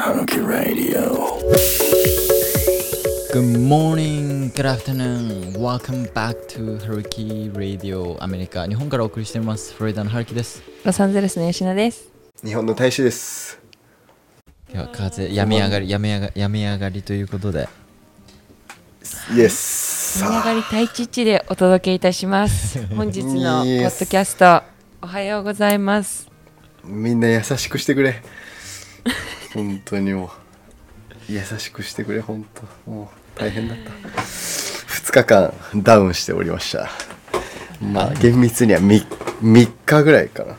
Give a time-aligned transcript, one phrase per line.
[0.00, 1.36] Haruki Radio.
[3.34, 12.10] Good morning, good afternoon, welcome back to Haruki Radio アメリカ日本からお送りしていますフロリダのハルキですロサンゼルスの吉野です。
[12.42, 13.60] 日本の大使です
[14.72, 17.68] 今日は風やみ上がりやみ上がやみ上がりということで
[19.36, 22.86] イエス盛り上がり太一地でお届けいたします。
[22.96, 23.36] 本日のポ
[23.68, 24.62] ッ Yes ドキャスト、
[25.02, 26.29] おはようございます。
[26.84, 28.22] みんな優しくしてくれ。
[29.54, 30.26] 本当にも
[31.28, 31.32] う。
[31.32, 32.44] 優しくしてくれ本
[32.84, 32.90] 当。
[32.90, 33.90] もう大変だった。
[34.20, 36.88] 2日間ダウンしておりました。
[37.80, 39.06] まあ厳密には 3,
[39.42, 40.56] 3日ぐらいかな。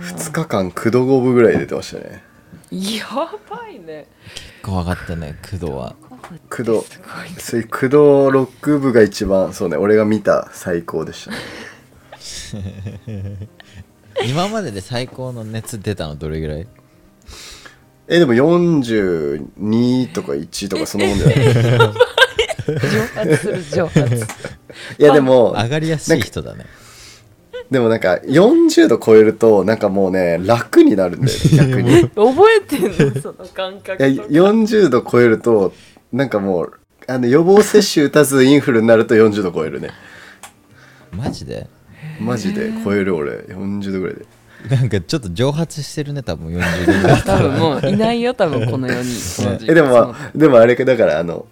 [0.00, 2.22] 2日間9度5分ぐらい出てましたね。
[2.70, 3.06] や
[3.48, 4.06] ばいね。
[4.62, 5.96] 怖かったね工藤は。
[6.48, 6.84] 9度
[7.38, 11.38] そういう9度6分が一番そうね俺が見た最高でしたね
[14.26, 16.66] 今までで最高の熱出たのどれぐらい？
[18.08, 21.42] えでも42とか1とかそのもんじゃない蒸
[23.14, 24.26] 発する蒸発。
[24.98, 26.66] いやでも上がりやすい人だね
[27.70, 35.72] でもなんか40度超えるとなんかもうね楽になるんだよね逆にい覚えてんのその感覚や40度超えると
[36.12, 39.90] なんかもうあの予防接種打たずインフルになると40度超えるね
[41.12, 41.68] マジで
[42.20, 43.32] マジで超える俺。
[43.48, 44.26] 40度ぐらいで。
[44.76, 49.04] なんかちょっと蒸発してるね多分40度ぐらい多分もういないよ多分この世に。
[49.14, 51.46] そのえでも、まあ、でもあれかだからあの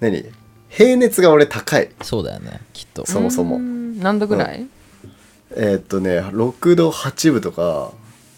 [0.00, 0.24] 何？
[0.68, 1.90] 平熱が俺高い。
[2.02, 3.04] そうだよねきっと。
[3.06, 3.56] そもそも。
[3.56, 4.66] うん何度ぐらい？
[5.54, 7.92] えーっとね6度8分とか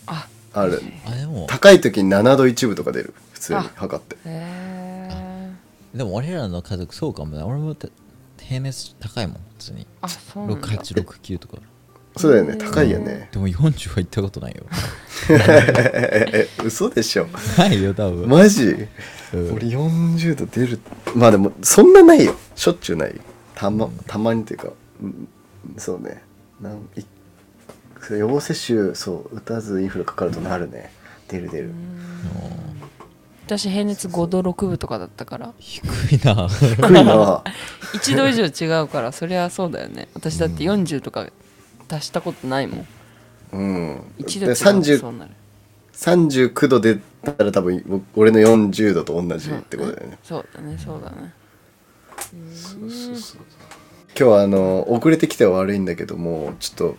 [0.07, 0.83] あ、ある。
[1.07, 1.47] あでも。
[1.49, 3.15] 高い時に7度1分とか出る。
[3.33, 4.17] 普通にあ測って。
[4.17, 5.51] へえ。
[5.95, 7.43] でも俺らの家族そうかもね。
[7.43, 7.89] 俺もて
[8.49, 9.87] 平熱高いもん普通に。
[10.01, 10.69] あ、そうなんだ。
[10.69, 11.59] 6869とか。
[12.17, 12.57] そうだよね。
[12.57, 13.29] 高いよね。
[13.31, 14.65] でも40は行ったことないよ。
[15.29, 17.27] え え嘘でしょ。
[17.59, 18.27] ないよ多分。
[18.27, 18.89] マジ、
[19.35, 19.53] うん。
[19.53, 20.81] 俺40度出る。
[21.15, 22.35] まあでもそんなないよ。
[22.57, 23.11] しょっちゅうない。
[23.11, 23.17] よ
[23.55, 24.69] たまたまにっていうか、
[25.03, 25.29] うん
[25.77, 26.23] そうね。
[26.59, 27.03] なんい
[28.01, 30.91] そう予防接種そう打たずインフルかかるとなるね。
[31.29, 31.71] 出る出る
[33.49, 35.55] 私平熱5度6分とかだったから。
[35.59, 36.49] 低いな。
[36.49, 37.43] 低いな。
[37.97, 40.09] 1度以上違うからそりゃそうだよね。
[40.13, 41.27] 私だって40とか
[41.89, 42.87] 足したことないもん。
[43.53, 44.01] うん。
[44.19, 45.31] 1で度違うとそ30うなる。
[45.95, 51.33] 39度出たら多分僕俺の40度と同じってことだよね、そうだねそうだね。
[54.09, 56.97] 今日はあの遅れてきては悪いんだけどもちょっと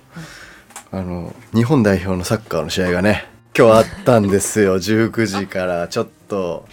[0.92, 3.26] あの日本代表のサッカーの試合がね
[3.60, 5.90] 今日あったんですよ19時から。
[5.90, 6.66] ちょっと。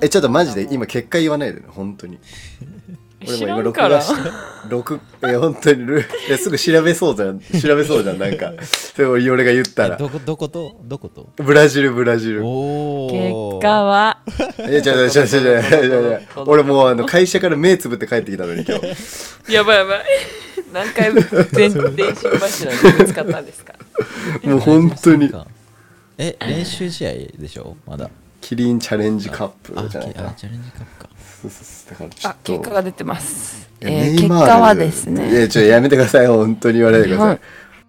[0.00, 2.20] えちょっとマジで今結果言わないでね本当に。
[3.26, 4.00] 知らんから。
[4.00, 4.30] して
[4.68, 7.40] 録え本当にルえすぐ調べそうじゃん。
[7.40, 8.52] 調べそうじゃんなんか。
[8.62, 9.96] それ俺が言ったら。
[9.96, 10.80] どこどこと？
[10.84, 11.32] どこと？
[11.42, 12.46] ブラジルブラジル。
[12.46, 14.18] おお結果は？
[14.56, 16.12] いや違う違う違う違う違う。
[16.12, 20.04] 違う俺もうあの会社から目つぶって帰ってきたのに今日やばいやばい
[20.72, 23.74] 何回も全電信柱にぶつかったんですか
[24.44, 25.32] もう本当に
[26.18, 27.76] え練習試合でしょ？
[27.86, 28.10] まだ。
[28.40, 30.32] キリンチャレンジカップあじゃないか。
[30.36, 31.10] チャレンジカップか。
[31.42, 31.90] そうそうそう。
[31.90, 32.52] だからちょあっと。
[32.52, 36.26] 結果が出てます、えー結果はですいねやちょっとやめてください。
[36.26, 37.40] 本当に言わないでください。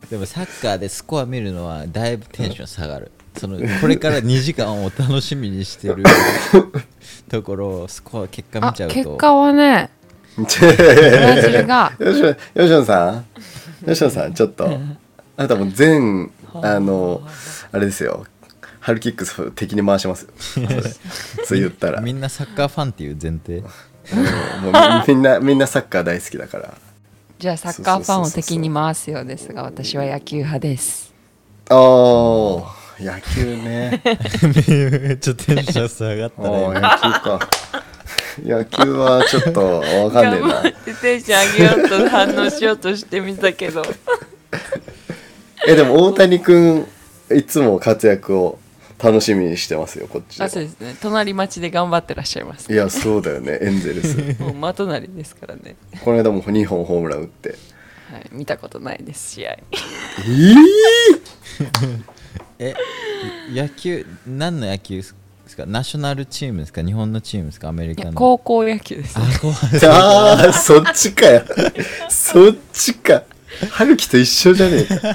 [0.10, 3.12] でもサッカーでスコア見るのはだいぶテンション下がる。
[3.38, 6.04] そのこれから2時間を楽しみにしてる
[7.30, 8.96] ところスコア結果見あちゃうと。
[8.96, 9.90] 結果はね
[10.36, 11.92] ブラジルが。
[12.00, 13.26] 吉野吉野さん。
[13.86, 14.80] 吉野さんちょっと。
[15.38, 17.22] あなたもう全あの
[17.72, 18.26] あれですよ。
[18.80, 20.30] ハルキックス敵に回しますよ。
[21.46, 22.00] そう言ったら。
[22.02, 23.62] みんなサッカーファンっていう前提。
[23.62, 26.74] もうみ んなみんなサッカー大好きだから。
[27.38, 31.14] じゃあサッカーファンを敵に回すようですが私は野球派です。
[31.70, 32.64] あー
[33.00, 34.02] 野球ね。
[35.08, 37.50] めっちゃテンション下がっあー野球か。
[38.44, 40.72] 野球はちょっとわかんねえな。
[40.72, 43.84] てテンション上げようと反応しようとしてみたけど
[45.68, 46.88] えでも大谷君
[47.32, 48.58] いつも活躍を
[49.02, 50.96] 楽しみにしてますよこっちであそうですね。
[51.02, 54.18] 隣町で頑張ってらっしゃいますいやそうだよねエンゼルス。
[54.42, 57.56] もう真隣ですからね、この間も2本ホームラン打って。
[58.12, 59.52] はい、見たことないです試合。
[59.52, 59.56] え
[62.60, 62.74] え
[63.54, 65.14] 野球何の野球です
[65.56, 65.66] か？
[65.68, 66.82] ナショナルチームですか？
[66.84, 67.70] 日本のチームですか？
[67.70, 68.14] アメリカの。
[68.14, 69.24] 高校野球です、ね、
[69.88, 71.44] ああそっちかよ。
[72.10, 73.24] そっちか
[73.72, 74.96] 春樹と一緒じゃねえか。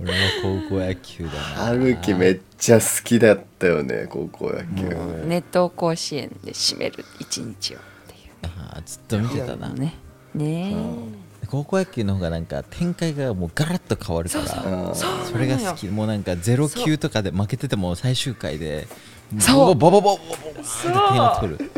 [0.00, 1.38] 俺は高校野球だな。
[1.38, 4.96] 春樹めっちゃ好きだったよね高校野球。
[5.26, 8.30] 熱湯甲子園で締める一日をっていう。
[8.42, 9.68] あーずっと見てたな。
[9.68, 9.94] ね。
[10.34, 10.76] ね
[11.48, 15.86] 高校野球の方がなんか展開がもうガラッと変わるからそうそれが好き。
[15.88, 18.88] もうなんか0球とかで負けてても最終回で
[19.38, 19.74] そう。
[19.74, 21.70] ボボボボボボボボってそう点を取る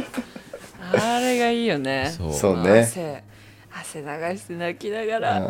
[0.93, 2.15] あれがいいよね。
[2.17, 2.33] そう。
[2.33, 2.81] そうね。
[2.81, 3.25] 汗
[3.81, 4.07] 汗流
[4.39, 5.41] して泣きながら。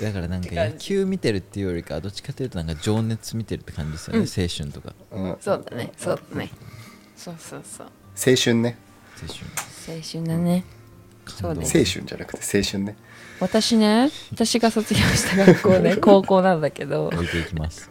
[0.00, 4.94] だからなんか野球見てるっていうよりかどっちかというとなんか情熱見てるって感じですよね、青春とか。
[5.12, 5.36] うん。
[5.40, 6.50] そうだねそうだね。
[7.16, 7.86] そうそうそう。
[7.86, 8.76] 青春ね。
[9.20, 9.96] 青春。
[9.96, 10.64] 青春だね。
[11.26, 12.96] そうです青春じゃなくて青春ね。
[13.38, 17.06] 私ね私が卒業した学校ね 高校なんだけど。
[17.08, 17.90] 置いていきます。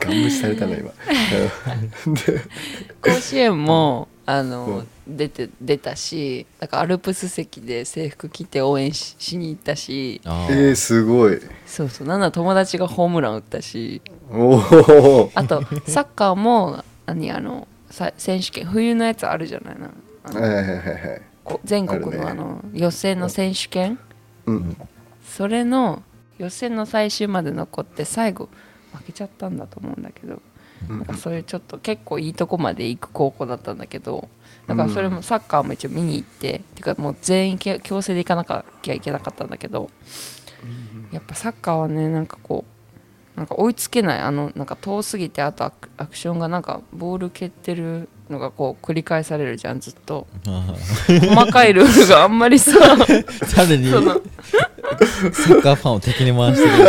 [0.00, 0.90] ガン無視されたの今。
[2.06, 2.14] うん。
[2.14, 2.22] で
[3.02, 10.20] 甲子園もあの、出て出たしなんかアルプス席で制服着て応援ししに行ったし。
[10.24, 11.38] あえー、すごい。
[11.66, 12.06] そうそう。
[12.06, 14.00] なんなら友達がホームラン打ったし。
[14.30, 19.76] おおあとサッカーも何あのさ選手権冬のやつあるじゃない。
[19.78, 19.90] な
[20.40, 21.22] はいはいはいはい。
[21.44, 23.98] こ全国のあの予選の選手権。
[24.46, 24.76] うん。
[25.22, 26.02] それの
[26.38, 28.48] 予選の最終まで残って最後
[28.92, 30.40] 負けちゃったんだと思うんだけど
[30.88, 34.28] なんかそういうちょっと結構いいとこまで行く高校だったんだけど
[34.66, 38.44] だからそれもサッカーも一応見に行っててかもう全員け強制で行かな
[38.82, 39.90] きゃいけなかったんだけど
[41.12, 42.64] やっぱサッカーはねなんかこ
[43.36, 50.26] うなんか追いつけないあのなんか遠すぎてあとアクションがなんかボール蹴ってるのがこう繰り返されるじゃんずっと。
[50.46, 50.74] あ
[51.08, 52.72] 細かいルールがあんまりさ
[53.46, 53.90] さらに。
[53.90, 56.84] サッカーファンを敵に回してる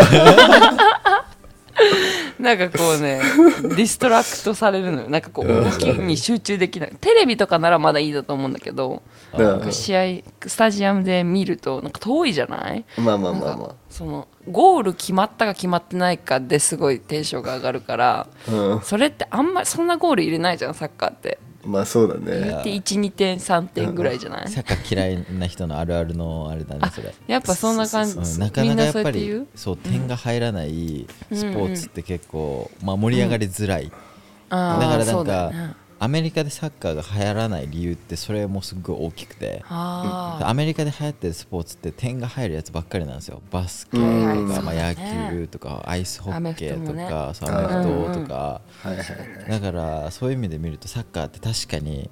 [2.45, 3.19] なんかこうね
[3.63, 5.09] distract されるのよ。
[5.09, 6.93] なんかこう動きに集中できない。
[7.01, 9.01] テレビとかならまだいいだと思うんだけど
[9.37, 10.01] なんか試合
[10.47, 12.85] スタジアムで見るとなんか遠いじゃない？
[12.97, 18.81] まあまあまあまそのゴール決まったか決まってないかですごいテンションが上がるからあうん。
[18.81, 24.47] それってあんまりそんなゴール入れないじゃんサッカーってまあそうだ入ねれて12点3点ぐらいじゃない？
[24.49, 33.85] サッカー嫌いな人のあるあるのあれだねそれやっぱそんな感じうんなかみなかやっぱりそう点が入らないスポーツって結構、まあ、盛り上がりづらい、
[34.49, 35.25] だからなそん。
[35.25, 35.53] か、
[35.97, 39.63] アメリカでサッカーが流行らない理由ってそれもすっごい大きくて。
[39.67, 43.41] アメリカで流行ってるスポーツって点が入るやつばっかりなんですよ。
[43.51, 44.11] バスケとか、う
[44.43, 45.29] んまあ、野ね。
[45.31, 48.61] 球とかアイスホッケーとかそうアメフトとか、
[49.49, 52.09] だからそういう意味で見るとサッカーって確かに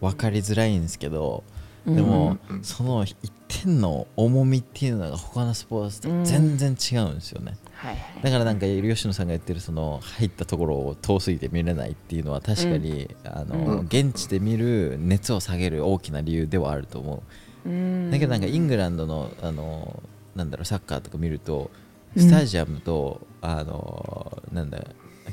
[0.00, 1.42] 分かりづらいんですけど
[1.86, 1.96] うん。
[1.96, 3.14] でも、その1
[3.62, 8.22] 点の重みっていうのが他のスポーツと全然違うんですよね、はいはい。
[8.22, 13.86] だからなんか吉野さんが言ってるその入ったところを遠すぎて見れないっていうのは確かに、あのうん。
[13.86, 17.22] 現地で見る熱を下げる大きな理由ではあると思
[17.66, 18.10] う、うん。
[18.10, 20.02] だけどなんかイングランドのあの
[20.34, 21.70] なんだろうサッカーとか見ると
[22.16, 24.78] スタジアムと、あのなんだ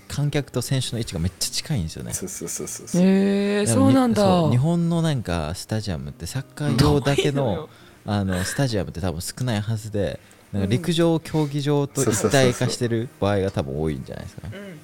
[0.07, 2.13] 観客と選手の位置がめっちゃ近いんですよね。
[2.13, 3.01] そうそうそうそうそう。
[3.01, 4.49] へえだからそうなんだ。
[4.49, 7.69] 日本のなんかスタジアムってサッカー用だけの
[8.05, 10.19] あのスタジアムって多分少ないはずで
[10.51, 14.81] なんか陸上競技場と一体化してる場合が多分多いんじゃないですかね。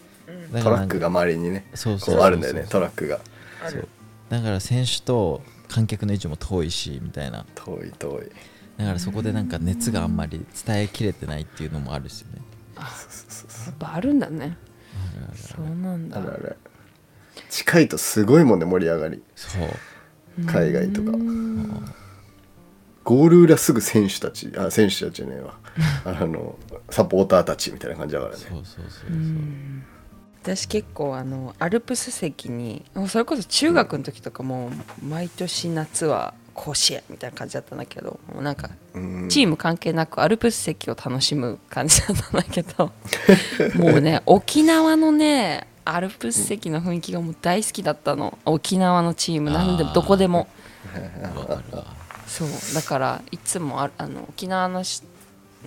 [0.64, 3.20] トラックが周りにねそうそうあるんだよねトラックが。
[3.70, 3.88] そう。
[4.30, 7.46] だから選手と観客の位置も遠いしみたいな。
[7.56, 8.32] 遠い遠い。
[8.78, 12.42] だからそこでなんか熱があんまり伝えきれてないっていうのもあるしね。
[12.78, 12.84] や
[13.72, 14.58] っぱあるんだね。
[15.36, 16.20] そうなんだ。
[16.20, 16.58] あるある
[17.50, 19.22] 近いとすごいもんね盛り上がり。
[19.36, 20.46] そう。
[20.46, 21.12] 海外とか
[23.08, 25.54] ゴール裏すぐ選手たちあ選手たちじゃねえわ。
[26.04, 26.58] あの
[26.90, 28.38] サポーターたちみたいな感じだからね。
[28.38, 29.20] そうそうそうそう。
[30.44, 39.30] 私結構あのアルプス席にそれこそ中学の時とかも毎年夏は甲子園みたいな感じだったんだけどもうなんかうん。
[39.30, 42.92] チーム関係なくアルプス席を楽しむ感じだったんだけど
[43.82, 48.38] もうね沖縄のねアルプス席の雰囲気がもう大好きだったの。
[48.44, 49.50] 沖縄のチーム。
[49.50, 50.50] なんでどこでも
[52.38, 55.02] そうだからいつもああの沖縄のし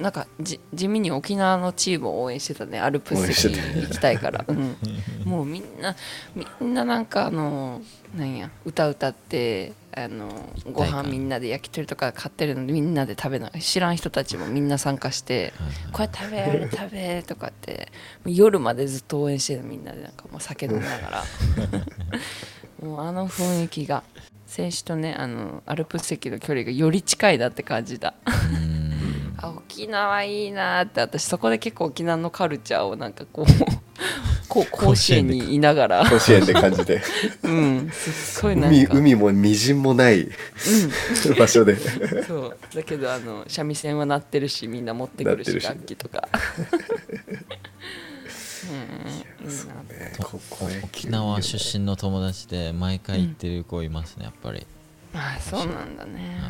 [0.01, 2.79] なんかじ地味に沖縄のチームを応援してたね。
[2.79, 4.77] アルプス席応援してた行きたいから、うん、
[5.25, 5.97] もうみんな
[6.35, 7.83] みんななんかあの
[8.17, 10.29] なんや歌歌ってあの
[10.73, 15.53] ご飯みんなで焼き鳥とか買ってるのでみんなで食べな知らん人たちもみんな参加して
[15.93, 17.91] 「これ食べあれ食べ」とかって
[18.25, 20.03] 夜までずっと応援してるみんなで。
[20.03, 21.25] なんかもう酒飲みながら。
[22.87, 24.03] もうあの雰囲気が
[24.51, 28.15] 選手とねあのアルプス席の距離がより近いなって感じた。
[29.39, 33.47] あ沖縄いいなって私そこで結構沖縄のカルチャーをなんかこう
[34.49, 36.05] こう甲子園にいながら。
[36.05, 37.01] 甲子園で感じて。
[37.45, 38.93] うんすっごいなんか。
[38.93, 40.29] 海海もみじんもない
[41.39, 41.77] 場所で。
[42.27, 42.59] そう。
[42.75, 45.61] だけどあの三味線は鳴ってるしみんな持ってくるし。
[45.61, 46.29] 楽器とか。
[48.69, 49.30] うん
[50.85, 54.67] 沖縄出身の友達で毎回行ってる子いますねやっぱり。
[55.15, 56.41] あそうなんだね。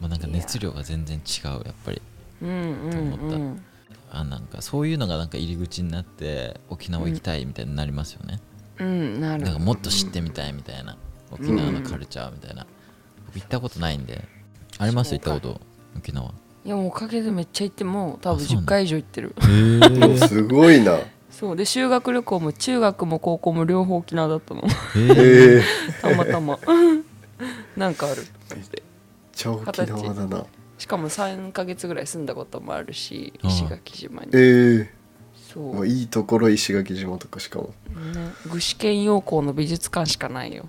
[0.00, 2.02] もうなんか熱量が全然違うやっぱり。
[2.40, 3.36] と思った。
[3.36, 3.64] うん
[4.12, 8.40] あなんかそういうのがなんか入り口になって沖縄行きたいみたいになりますよね、
[8.80, 9.44] うんなる。
[9.44, 10.96] なんかもっと知ってみたいみたいな
[11.30, 12.66] 沖縄のカルチャーみたいな、
[13.26, 14.24] 僕行ったことないんで。
[14.78, 15.14] あります？
[15.14, 15.60] 行ったこと
[15.96, 16.32] 沖縄。
[16.64, 19.36] いやもうおかげでめっちゃ行ってもう多分あそうなん10回以上行ってる。
[19.38, 20.98] へもうすごいな
[21.40, 21.56] そう。
[21.56, 24.62] で修学旅行も中学も高校も両方沖縄だったの。
[24.94, 25.60] ええ。
[25.60, 25.62] え
[26.02, 26.58] たまたま。
[27.78, 28.26] なんかある。
[28.54, 28.64] めっ
[29.32, 30.44] ちゃ沖縄だな。
[30.76, 34.28] しかも3ヶ月ぐらい住んだこともあるし石垣島に。
[34.34, 34.94] ええ。
[35.52, 37.72] そう、もういいところ石垣島とかしかも。
[37.88, 40.68] ね、具志堅用高の美術館しかないよ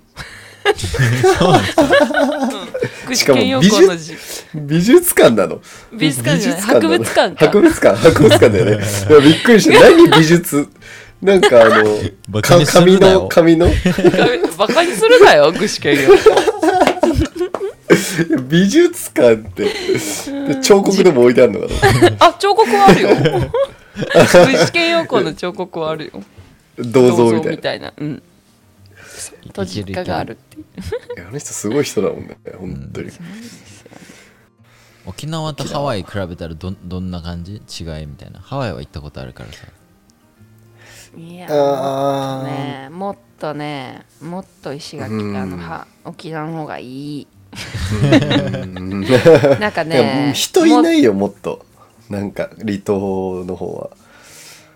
[3.06, 4.16] 具志堅用高のじ
[4.54, 5.60] 美術館なの。
[5.92, 6.60] 美術館じゃない。
[6.60, 7.46] 美術博物館か。
[7.46, 8.72] 博物館博物館だよね。
[8.72, 9.80] いやびっくりした。
[9.80, 10.68] 何美術？
[11.20, 11.84] なんかあの
[12.42, 13.68] か紙の紙の？
[14.58, 16.30] バカにするなよ具志堅用高
[18.48, 19.70] 美術館って。
[20.62, 21.66] 彫刻でも置いてあるのか
[22.18, 22.26] な？
[22.28, 23.10] あ彫刻はあるよ。
[23.96, 24.04] 具
[24.58, 26.22] 志堅用高の彫刻はあるよ。
[26.78, 27.62] 銅像みたいな。
[27.62, 27.92] たいな。
[27.96, 28.22] うん
[29.52, 30.64] と実家があるっていう。
[31.28, 33.10] あの人すごい人だもんね本当に、
[35.06, 37.54] 沖縄とハワイ比べたらどどんな感じ？
[37.54, 37.56] 違
[38.02, 38.40] いみたいな。
[38.40, 39.66] ハワイは行ったことあるからさ。
[41.16, 42.86] いやあー。
[42.86, 47.26] ねもっとねもっと石垣うんあのは沖縄の方がいい。
[48.02, 48.06] う
[48.78, 49.00] ん。
[49.60, 51.66] なんかね人いないいよもっと。
[52.08, 53.90] なんか離島の方は。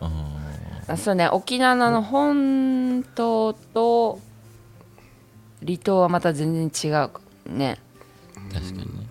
[0.01, 0.36] あ
[0.95, 4.21] そうね沖縄のあの本島と
[5.65, 7.11] 離島はまた全然違う
[7.53, 7.79] ね。
[8.51, 9.07] ー確かにね。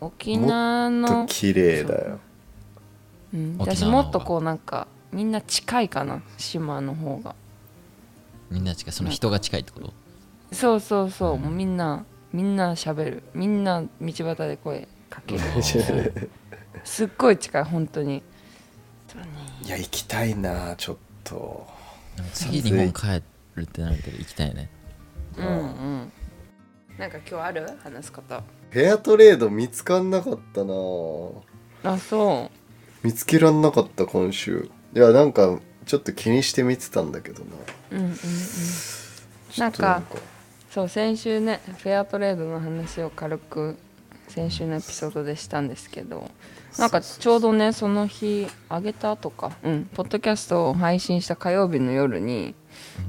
[0.00, 2.18] 沖縄もっとの、綺麗だよ。
[3.34, 7.34] うん、私もっとこうなんかみんな近いかな島の方が。
[8.50, 9.92] みんな近いその人が近いってこと？
[10.52, 11.38] そうそうそう。
[11.38, 13.22] もうみんなみんな喋る。
[13.34, 15.40] みんな道端で声かける。
[16.84, 18.22] すっごい近い本当に
[19.64, 21.66] いや行きたいなちょっと。
[22.34, 23.22] 次日本帰
[23.54, 24.68] るってなるけど行きたいね。
[25.36, 26.12] うんうん。
[26.98, 27.66] なんか今日ある？
[27.82, 28.42] 話すこと。
[28.70, 30.74] フェアトレード見つかんなかったな。
[31.84, 32.50] あそ
[33.02, 34.68] 見つけらんなかった今週。
[34.94, 37.50] いやなんかちょっと気にして見てたんだけどな。
[37.92, 38.10] ううんうん。
[38.10, 38.18] うん
[39.58, 40.02] なんか
[40.70, 43.76] そう先週ねフェアトレードの話を軽く
[44.32, 46.30] 先週のエピソードでしたんですけど
[46.78, 49.84] なんかちょうどねその日あげた後かうん。
[49.92, 52.54] ポッドキャストを配信した火曜日の夜に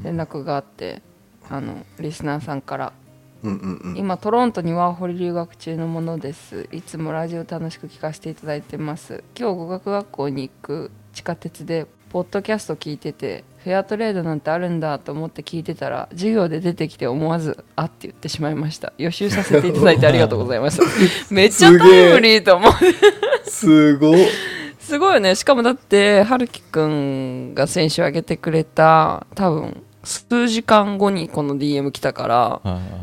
[0.03, 1.01] 連絡があって
[1.49, 2.93] あのリスナーさんから
[3.41, 3.97] うんうんうん。
[3.97, 6.67] 今トロントにワーホリ留学中のものです。
[6.71, 9.23] いつもラジオ楽しく聞かせていただいてます。
[9.37, 18.93] 今日語学学校に行く地下鉄でポッドキャスト聞いててフェアトレードなんてあるんだと思って聞いてたら授業で出てきて思わず「あ」って言ってしまいました。
[18.99, 20.83] 予習させていただいてありがとうございました
[21.33, 23.49] めっちゃタイムリーと思う。
[23.49, 24.17] すごっ。
[24.77, 25.33] すごいよね。
[25.33, 32.61] しかもだって春樹くんが先週挙げてくれた多分数時間後にこの DM 来たから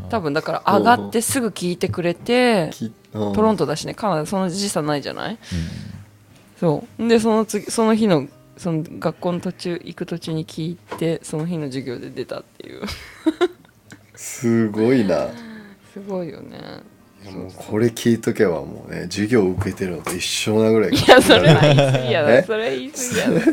[0.09, 3.93] 多分だから上がってすぐ聞いてくれてきトロントトだしね。
[3.93, 5.37] カナダその時差ないじゃない、
[6.57, 7.07] そう。
[7.09, 8.29] でその次その日の
[8.61, 12.83] その学校の途中行く途中に聞いてその日の授業で出たっていう。
[14.13, 15.29] すごいな。
[15.91, 16.59] すごいよね。
[17.23, 22.41] いやもうこれ聞いとけばもうね授業受けてるのと一緒なぐらいいやそれは言い過ぎやえ？
[22.41, 23.39] なそれは言い過ぎやな。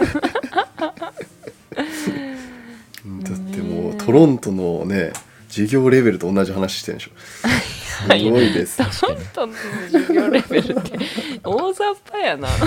[3.22, 5.14] だってもうトロントのね
[5.48, 7.12] 授業レベルと同じ話してるんでしょ。
[7.16, 8.76] すごいです。
[9.00, 9.54] トロントの
[9.90, 10.98] 授業レベルって
[11.42, 12.48] 大雑把やな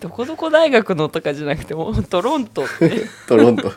[0.00, 3.02] どこどこ大学のとかじゃなくてもうトロントって。
[3.28, 3.72] トロント。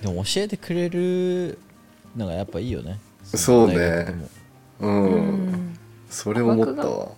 [0.00, 1.58] でも教えてくれる
[2.16, 2.98] のがやっぱいいよね。
[3.22, 3.74] そうね。
[3.74, 4.28] 大学でも。
[4.80, 5.76] うん。
[6.08, 7.08] それ思ったわ。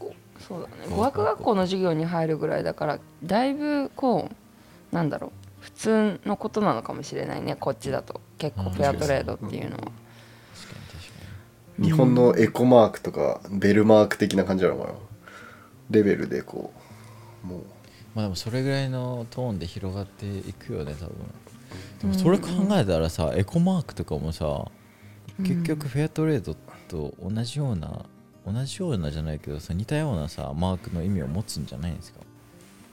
[0.47, 0.75] そうだね。
[0.91, 4.29] 語学学校の授業に入るぐらいだからだいぶこ
[4.93, 5.31] うなんだろう。
[5.61, 7.57] 普通のことなのかもしれないね。
[7.59, 8.21] こっちだと。
[8.39, 9.83] 結構フェアトレードっていうのは。
[9.83, 9.93] 確かに
[10.87, 10.97] 確
[11.81, 14.95] か日本のエコマークとかベルマーク的な感じなのかな
[15.91, 16.73] レベルでこ
[17.45, 17.59] うもう。
[17.59, 17.65] に
[18.15, 21.15] まあでもそれぐらいのトーンで広がっていくよね多分。
[22.01, 24.67] でもそれ考えたらさ、エコマークとかもさ
[25.39, 26.57] 結局フェアトレード
[26.89, 28.07] と同じような
[28.47, 32.21] 同じようなじゃないけどさ似たようなさマークの意味を持つんじゃないんですか。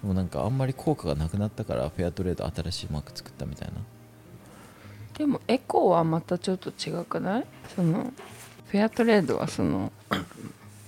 [0.02, 3.76] でもなんかあんまり効果がなくなったからフェアトレード新しいマーク作ったみたいな。
[5.18, 7.46] でもエコはまたちょっと違くない？
[7.76, 8.12] その
[8.68, 9.92] フェアトレードはその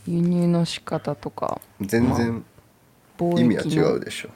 [0.08, 1.60] 輸入の仕方とか。
[1.82, 2.44] 全然
[3.18, 4.30] 貿意味は違うでしょ。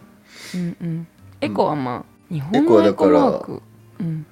[0.56, 1.08] うんうん。
[1.42, 3.62] エコはまあ日本のエコマーク。
[4.00, 4.26] うん。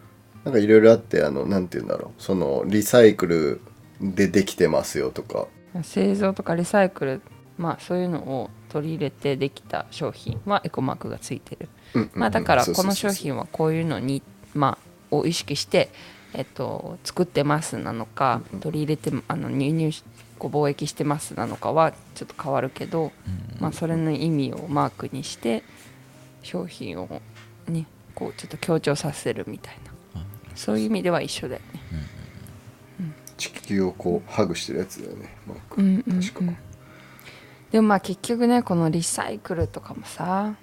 [0.43, 2.21] なんかいろいろあってあのなんて言うんだろう。
[2.21, 3.61] そのリサイクル
[4.01, 5.47] でできてますよとか。
[5.83, 7.21] 製造とかリサイクル
[7.57, 10.39] まあそういうのを取り入れてできた商品。
[10.45, 12.19] はエコマークがついてる、うんうんうん。
[12.19, 14.21] まあ、だからこの商品はこういうのに
[14.53, 15.89] まあを意識して
[16.33, 20.03] えっと作ってますなのか取り入れてあの輸入し
[20.37, 23.11] こう貿易してますなのかはちょっと変わるけど、
[23.59, 25.63] まあそれの意味をマークにして
[26.43, 27.21] 商品を
[27.67, 29.91] ねこうちょっと強調させるみたいな。
[30.55, 31.81] そういう意味では一緒だよね。
[33.37, 35.81] 地球をこうハグしてるやつだよねマーク。
[35.81, 36.21] うんうんうん。
[36.21, 36.53] 確か。
[37.71, 40.55] でもまあ結局ねこのリサイクルとかもさ、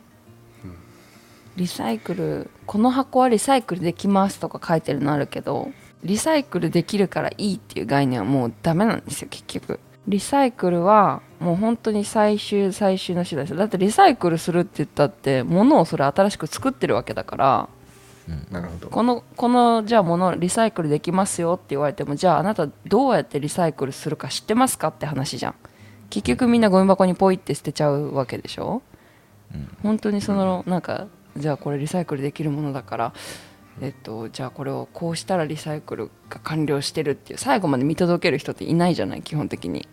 [1.57, 5.71] リサイクルこの箱はリサイクルできますとか書いてるのあるけど
[6.04, 9.80] リサイクルできるからいいっていう概念はもうダメなんですよ結局。
[10.06, 17.68] リサイクルはもう本当に最終最終の手段ですだってリサイクルするって言ったって物をそれ新しく作ってるわけだから。
[18.50, 18.88] なるほど。
[18.88, 25.54] このこのじゃあ物リサイクルできますよって言われてもじゃああなたどうやってリサイクルするか知ってますかって話じゃん。
[26.11, 28.82] 結局みんなゴミ箱にポイって捨てちゃうわけでしょ、
[29.82, 31.06] 本当にそのなんか
[31.37, 33.12] じゃあこれリサイクルできるものだから
[33.81, 39.88] えっとじゃあこれをこうしたらリサイクルが完了してるっていう最後まで見届ける人っていないじゃない基本的に。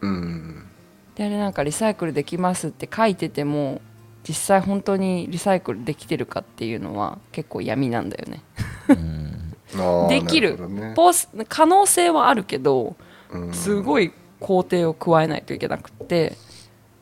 [0.00, 0.66] うん。
[1.14, 3.80] であれなんかリサイクルできますって書いてても
[4.28, 8.42] 実際本当にリサイクルできてるかっていうのは結構闇なんだよね。
[10.08, 10.68] できる。
[10.68, 10.92] ね。
[10.94, 12.96] ポス可能性はあるけど
[13.30, 13.52] うん。
[13.52, 16.36] すごい工程を加えないといけなくって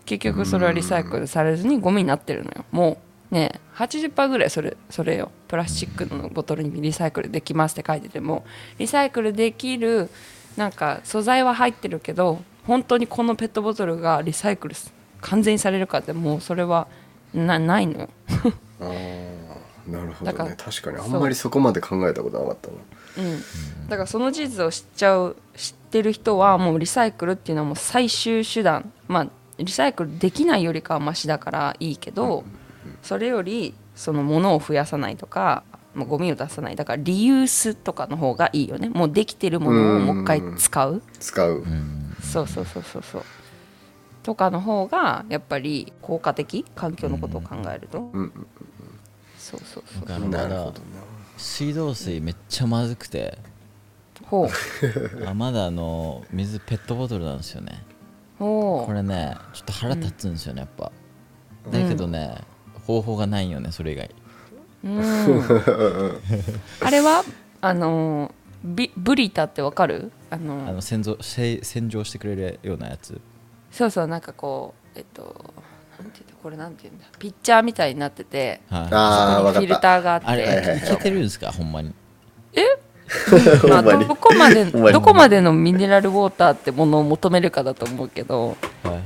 [0.04, 2.64] 結局それはリサイクルされずにゴミになってるのよ。
[2.70, 2.98] もう
[3.30, 5.30] ね80%ぐらいそれそれよ。
[5.48, 8.44] プラスチックのボトルにリサイクルできますって書いてても。
[8.78, 10.08] リサイクルできる
[10.56, 14.74] なんか素材は入ってるけど本当にこのペットボトルがリサイクル
[15.20, 16.88] 完全にされるかってもうそれは
[17.34, 18.00] なないの。
[18.00, 18.08] よ
[18.80, 20.54] あーなるほどね。
[20.56, 20.98] 確かに。
[20.98, 22.74] あんまりそこまで考えたことなかったな。
[23.18, 28.92] うん、だからその事実を知っちゃう知ってる人はもうリサイクルっていうのはもう最終手段。
[29.08, 29.28] まあ
[29.58, 32.44] リサイクルできないよりかはマシだからいいけど
[33.02, 35.62] それよりその物を増やさないとか
[35.94, 38.88] もうゴミを出さないだからリユースとかの方がいいよね。
[38.90, 41.02] もうできてるものをもう一回使う。
[41.18, 41.52] 使う。
[41.58, 43.22] うんそうそうそうそうそう。
[44.22, 48.06] とかの方がやっぱり効果的環境のことを考えると、うん。
[48.12, 48.46] うん
[49.38, 50.06] そうそうそう。
[50.06, 50.76] だなるほどな。
[51.38, 53.38] 水道水めっちゃまずくて。
[54.24, 54.48] ほ
[55.26, 57.84] あまだあの水ペットボトルなんですよね。
[58.38, 60.92] これねちょっと腹立つんですよねやっぱ。
[61.70, 62.38] だけどね
[62.86, 64.10] 方法がないよねそれ以外。
[64.84, 66.20] ううん。
[66.80, 67.24] あれは
[67.60, 68.32] あの
[68.64, 70.12] ビブリタってわかる？
[70.30, 73.20] あのあの洗浄せ洗浄してくれるようなやつ。
[73.70, 75.54] そうそうなんかこうえっと
[76.00, 76.36] なんていうの？
[76.42, 77.06] これなんていうんだ？
[77.18, 78.88] ピッチャーみたいになっててはい。
[78.92, 80.26] あそこにフィルターがあって。
[80.26, 81.50] あれ、はいけてるんですか？
[81.52, 81.92] ほんまに。
[83.60, 88.48] た まあ、どこまでどこまでのミネラルウォーターってものを求めるかだと思うけど。
[88.48, 89.04] はいはいはい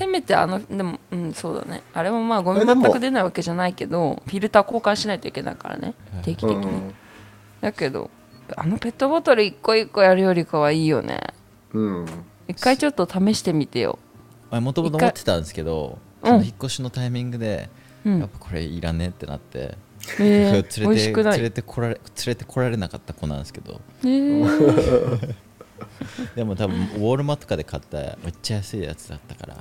[0.00, 1.82] せめてあのでもうんそうだね。
[1.92, 6.22] あれもまあゴミ全く出ないわけじゃないけどフィルター交換しないといけないからねはい。
[6.24, 6.94] 定期的に、うん
[7.60, 8.10] だけど
[8.56, 11.20] あのペットボトル一個一個やるよりかはいいよね。
[11.74, 12.06] うん。
[12.48, 13.98] 一回ちょっと試してみてよ。
[14.50, 17.68] もともと思ってたんですけどその引っ越しのタイミングで、
[18.06, 18.18] うん。
[18.20, 19.76] やっぱこれいらねってなって、
[20.18, 21.36] えー、美 連れて味しくない？
[21.36, 23.80] 連れてこられ連れてこられなかった子なんですけど。
[24.02, 25.34] えー、
[26.34, 29.56] でも多分ウォールマットとかで買っためっちゃ安いやつだったから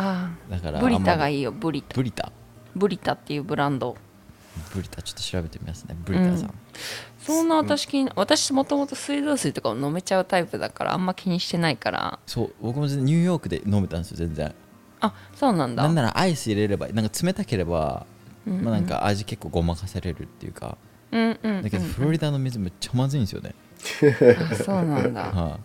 [0.00, 1.94] あだからあブリタがいいいよブリタ。
[1.94, 2.30] ブリタ？
[2.76, 3.96] ブリタっていうブランド。
[4.72, 6.54] ブリタちょっと調べてみますねブリタさん、
[7.20, 12.18] そんな私気に私もともと水道水とかを飲めちゃうタイプだからあんま気にしてないから。
[12.26, 14.54] そう僕も全然ニューヨークで飲めたんですよ全然。
[15.00, 15.82] あそうなんだ。
[15.82, 18.06] なんならアイス入れればなんか冷たければ、
[18.46, 18.64] うんうん。
[18.64, 20.76] まあ、なんか味結構ごまかせれるっていうか。
[21.10, 23.54] うんうんうんだけどフロリダの水めっちゃまずいんですよね、
[24.50, 25.22] あそうなんだ。
[25.32, 25.58] は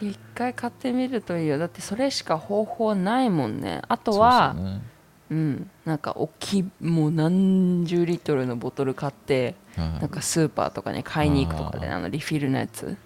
[0.00, 1.58] 一回買ってみるといいよ。
[1.58, 3.82] だってそれしか方法ないもんね。
[3.88, 4.82] あい、とはそうね。
[5.30, 5.70] うん。
[5.84, 12.96] なんか大きいもう何十リットルのボトル買ってはいなんかスーパーとかに買いに行くとかであのリフィルのやつ。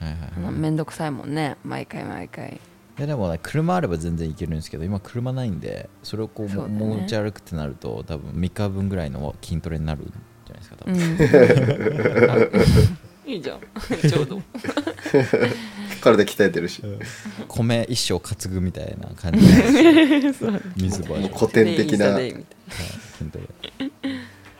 [0.00, 0.52] はいはいはい。
[0.52, 1.56] めんどくさいもんね。
[1.64, 2.60] 毎回毎回。
[2.98, 6.84] いやでもね車あれば全然いけるんですけど今車ないんでそれをこうそうだね。
[6.84, 10.94] 持ち歩くってなると多分3日分ぐらいの筋トレになるんじゃないですか多分、
[12.44, 13.30] うん。
[13.30, 13.60] いいじゃん。
[14.08, 14.42] ちょうど
[16.12, 16.82] 体鍛えてるし。
[17.48, 19.40] 米一生担ぐみたいな感じ。
[19.46, 22.16] で水バージョンはい古典的な。
[22.16, 22.34] でい。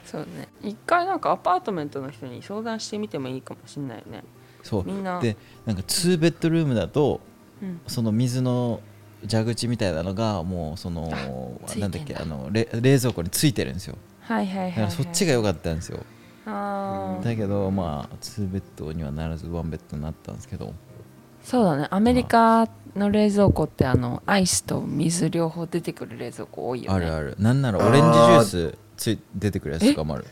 [0.04, 0.48] そうね。
[0.62, 4.24] 一回なんかアパートメントの人に相談してみてもいいかもしれないね。
[4.62, 4.84] そう。
[4.84, 5.20] みんな。
[5.20, 7.20] でなんか2ベッドルームだと
[7.62, 7.80] うん。
[7.86, 8.80] その水の
[9.28, 11.10] 蛇口みたいなのがもうその
[11.76, 13.96] なんだっけあのれ冷蔵庫についてるんですよ。
[14.20, 16.04] はいはいはい、はい、だからそっちが良かったんですよ。
[17.22, 20.72] だけどまあ2ベッドにはならず1ベッドになったんですけど
[21.48, 21.86] そうだね。
[21.90, 27.06] アメリカの冷蔵庫ってあのアイスと水両方出てくる冷蔵庫多いよね。
[27.06, 27.36] あるある。
[27.38, 30.26] なんならオレンジジュースつい出てくるやつとかもある。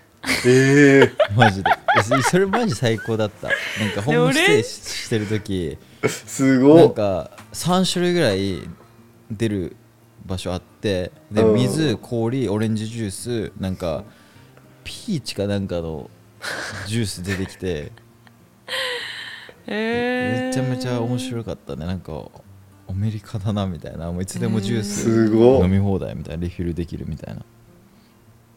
[0.45, 1.05] え？
[1.05, 1.71] え マジで。
[1.99, 3.49] えそそれマジ最高だった。
[3.49, 5.79] なんかホームステイししてる時。
[6.03, 6.89] なすごっ。
[6.89, 8.69] んか3種類ぐらい
[9.31, 9.75] 出る
[10.27, 11.55] 場所あってでうん。
[11.55, 13.11] 水氷オレンジジュー
[13.49, 14.05] スなんか
[14.85, 16.11] ピーチかなんかの
[16.87, 17.91] ジュース出てきて
[19.67, 21.87] めちゃめちゃ面白かったね。
[21.87, 22.13] なんか
[22.89, 24.13] アメリカだなみたいな。
[24.13, 27.43] もういつでもジュース飲み放題みたいなリフィルできるみたいな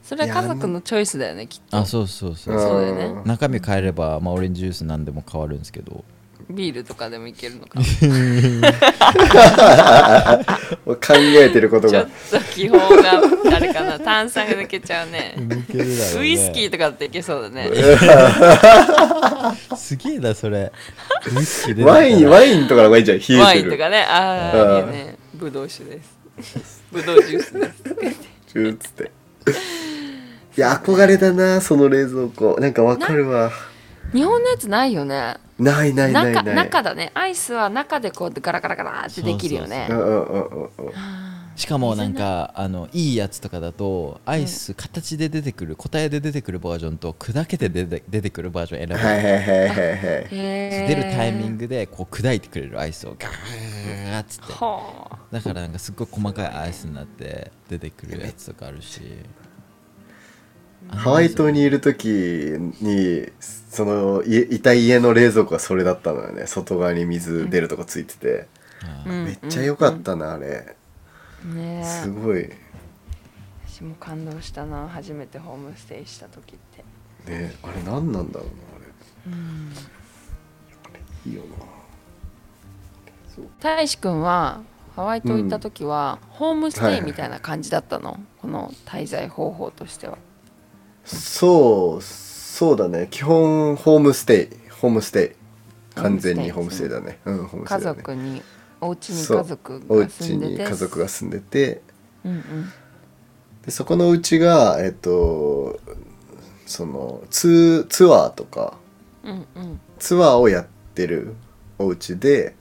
[0.03, 1.77] それは家族のチョイスだよねきっと。
[1.77, 2.81] あそうそうそうそう。
[2.81, 3.21] だよね。
[3.25, 6.03] 中身変えれば、まあ、オレンジジュース何でも変わるんですけど
[6.49, 7.79] ビールとかでもいけるのか
[10.85, 11.91] 考えてることが。
[11.91, 13.21] ちょっと気泡が
[13.55, 13.99] あれかな？
[13.99, 15.35] 炭酸が抜けちゃうね。
[15.37, 16.21] 抜けるだろうね。
[16.21, 17.69] ウイスキーとかっていけそうだね。
[19.77, 20.71] すげえなそれ。
[21.35, 23.41] ウイスキー出てたらワインワインとかの方がいいじゃん冷えてる。
[23.41, 24.01] ワインとかね。
[24.09, 24.61] あうん。
[24.61, 25.15] あいいよね。
[25.35, 26.81] ブドウ酒です。
[26.91, 27.73] ブドウジュースです。
[28.47, 29.11] ジューっつって。
[30.57, 32.57] いや憧れだなその冷蔵庫。
[32.59, 33.51] なんかわかるわ。
[34.13, 36.55] 日本のやつないよねないないない中ない。
[36.55, 37.11] 中だね。
[37.13, 39.87] アイスは中でこうガラガラガラってできるよね。
[39.89, 40.71] うんうんうんうんうん。
[41.55, 49.77] しかもなんかあのいいやつとかだとアイス形で出てくる個体で出てくるバージョンと砕けて出て出てくるバージョン選べる、はいはいはいはいはい。
[50.31, 54.53] へー出るタイミングでこう砕いてくれるアイスをガーッつって。
[54.53, 55.17] はあ。
[55.31, 59.01] だからなんかすっごい細かいアイスになって出てくるやつとかあるし
[60.91, 62.07] ハワイ島にいる時
[62.81, 66.47] にそのいいた家の冷蔵庫がそれだったのよね。
[66.47, 68.47] 外側に水出るとこついてて、
[69.05, 69.25] うん。
[69.25, 70.75] めっちゃ良かったなあれ。
[71.45, 71.81] ね。
[71.81, 72.49] えすごい。
[73.67, 76.57] 私も感動したな初めてホームステイした時っ
[77.25, 77.31] て。
[77.31, 78.53] ねあれ何なんだろうな
[79.25, 79.69] あうん。
[79.73, 79.79] れ
[81.27, 81.65] いいよな。
[83.61, 84.61] 大志くんは
[84.95, 90.17] ハワイ島行った時は、ホームステイみたいな感じだったの、この滞在方法としては
[91.09, 93.07] そうそうだね。
[93.09, 94.69] 基本ホームステイ。
[94.69, 95.35] ホームステ
[95.95, 95.99] イ。
[95.99, 97.19] 完全にホームステイだね。
[97.25, 97.97] うんホームステ家イだね。
[97.97, 98.41] 族に
[98.81, 100.51] お家に家族お家が住んでて。
[100.51, 101.81] に家族が住んでて。
[102.23, 102.41] うんうん。
[103.65, 105.79] でそこのうちがえっと
[106.65, 108.77] そのツーツアーとか。
[109.23, 109.79] うんうん。
[109.97, 111.35] ツアーをやってる
[111.77, 112.55] お家で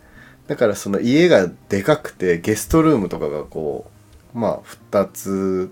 [0.47, 3.91] だからその家がでかくてゲストルームとかがこ
[4.35, 5.71] うまあ2つ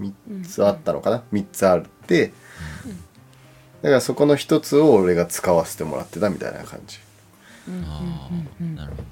[0.00, 6.98] 3つあったのかな、3つあってだからそこの1つを俺が使わせてもらってたみたいな感じ。
[7.84, 9.04] ああなるほど。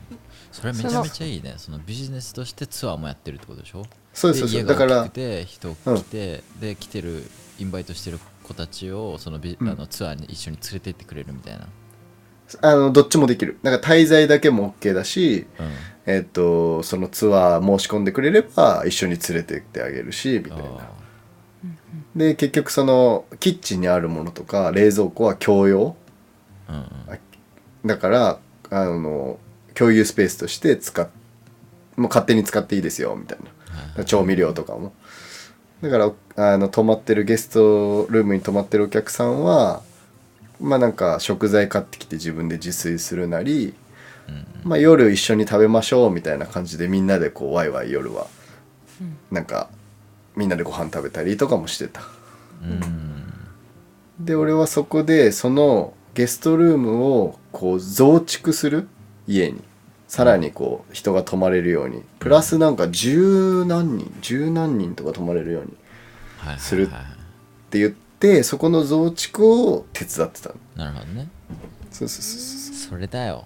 [0.50, 1.54] それめちゃめちゃいいね。
[1.56, 3.84] そのビジネスとしてツアーもやってるってことでしょ？
[4.12, 4.66] そうですそうです。
[4.66, 7.22] だから大きくて人来て、で来てる
[7.58, 9.68] インバイトしてる子たちをそのビ、うん。
[9.68, 11.68] あのツアーに一緒に連れて行ってくれるみたいな、
[12.62, 13.58] あのどっちもできる。
[13.62, 20.64] だから滞在だけも OK だしうん、えっとそのツアー申し込んでくれれば一緒に連れてってあげるしみたいな。
[20.64, 20.97] あ
[22.18, 25.96] で結局そのキッチンにあるものとか冷蔵庫は共用。
[26.68, 27.88] ーうんうん。
[27.88, 28.38] だから
[28.70, 29.38] あの
[29.74, 31.08] 共有スペースとして使っ
[31.96, 33.38] もう勝手に使っていいですよみたい
[33.96, 34.04] な。
[34.04, 34.92] 調味料とかも。
[35.80, 39.82] だからあの泊まってるゲストルームに泊まってるお客さんは
[40.60, 43.74] まあなんか食材買ってきて自分で自炊するなり、
[44.64, 48.26] まあ、夜一緒に食べましょうみたいな感じでみんなでこうワイワイ夜は
[49.30, 49.70] なんか
[50.38, 52.02] みんなでご飯食べたりとかもしてた。
[52.62, 53.34] うん。
[54.20, 58.88] で俺はそこでそのゲストルームをこう増築する
[59.26, 59.62] 家に
[60.06, 65.72] さらにこう人が泊まれるようにプラスなんか十何人十何人とか泊まれるように
[66.58, 66.88] する
[67.70, 70.54] て言ってそこの増築を手伝ってたの。
[70.76, 71.28] なるほどね。
[71.90, 73.44] そうそうそうそそれだよ。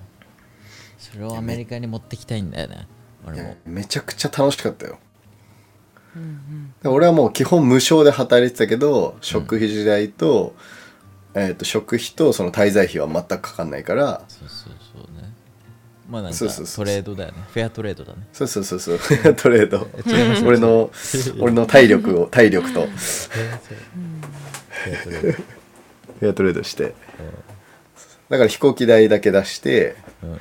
[0.98, 2.87] それをアメリカに持ってきたいんだよね。
[3.26, 3.57] 俺も。
[3.64, 4.98] めちゃくちゃ楽しかったよ
[6.83, 10.55] で俺はもう基本無償で働いてたけど食費代と,、
[11.35, 14.22] えー、と食費とその滞在費は全くかかんないから。
[14.29, 15.33] そうそうそうね。
[16.11, 16.44] まあなんかト
[16.85, 17.38] レードだよね。
[17.48, 18.27] フェアトレードだね。
[18.33, 18.98] そうそうそうそう。
[19.35, 19.88] トレード。
[20.46, 20.90] 俺の
[21.40, 22.83] 俺の体力を体力と。
[22.83, 22.90] フェ
[25.01, 25.33] アトレード。
[25.33, 26.94] フェアトレードして。
[28.29, 30.38] だから飛行機代だけ出してうんうん。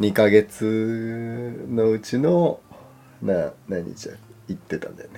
[0.00, 2.60] 2ヶ月のうちの
[3.22, 4.14] な何日だ？
[4.48, 5.13] 行ってたんだよね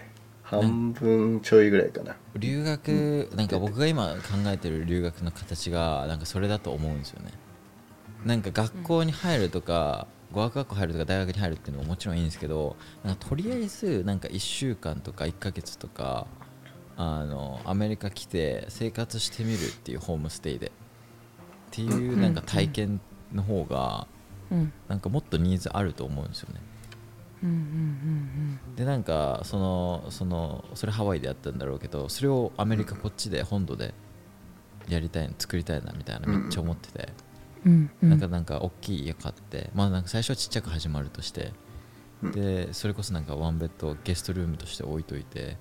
[0.47, 2.17] 半分ちょいぐらいかな。
[2.37, 7.33] 留学なんか僕が今考えてる留学の形がなんかそれだと思うんですよね。
[8.25, 16.29] なんか学校に入るとか語学学校入るとか大学に入るっていうのももちろんいいんですけどなんかとりあえずなんか1週間とか1ヶ月とか
[16.97, 20.69] あのアメリカ来て生活してみるっていうホームステイで。
[20.69, 20.71] っ
[21.73, 23.01] ていうなんか体験
[23.35, 24.07] の方が
[24.51, 24.73] うん。
[24.87, 26.55] なんかもっとニーズあると思うんですよね。
[26.55, 26.76] うんうん
[28.77, 33.94] でなんかそのそのそれハワイでやったんだろうけどそれをアメリカこっちで本土で
[34.88, 37.09] やりたい作りたいなみたいなめっちゃ思ってて、
[37.64, 38.11] うんうん。
[38.11, 41.53] なんかなんか大きい家買ってまあなんか最初はちっちゃく始まるとして、
[42.22, 42.33] うん。
[42.33, 45.57] でそれこそなんかワンベッドをゲストルームとして置いといて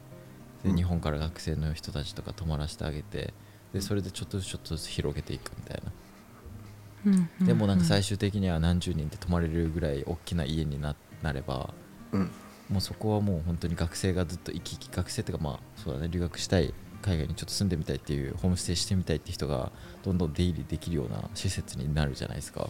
[0.64, 0.76] でうん。
[0.76, 3.34] 日本から学生の人たちとか泊まらせてあげて
[3.74, 11.74] でそれでちょっとずつちょっとずつ広げていくみたいな、でもなんか最終的には何十人で泊まれるぐらい大きな家にななれば
[12.12, 12.32] うん。
[12.70, 19.72] もうそこはもう本当に学生がずっと行き来学生っていうかまあそうだね留学したい海外にちょっと住んでみたいっていうホームステイしてみたいって人が
[20.04, 22.68] どんどん出入りできるような施設になるじゃないですか。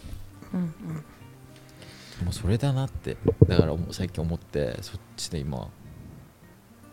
[0.52, 0.66] うんうん。
[2.24, 5.68] もうそれだなってだからもう最近思ってそっちで今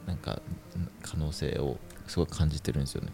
[0.06, 0.42] なんか
[0.76, 3.12] うん可能性をすごい感じてるんですよね。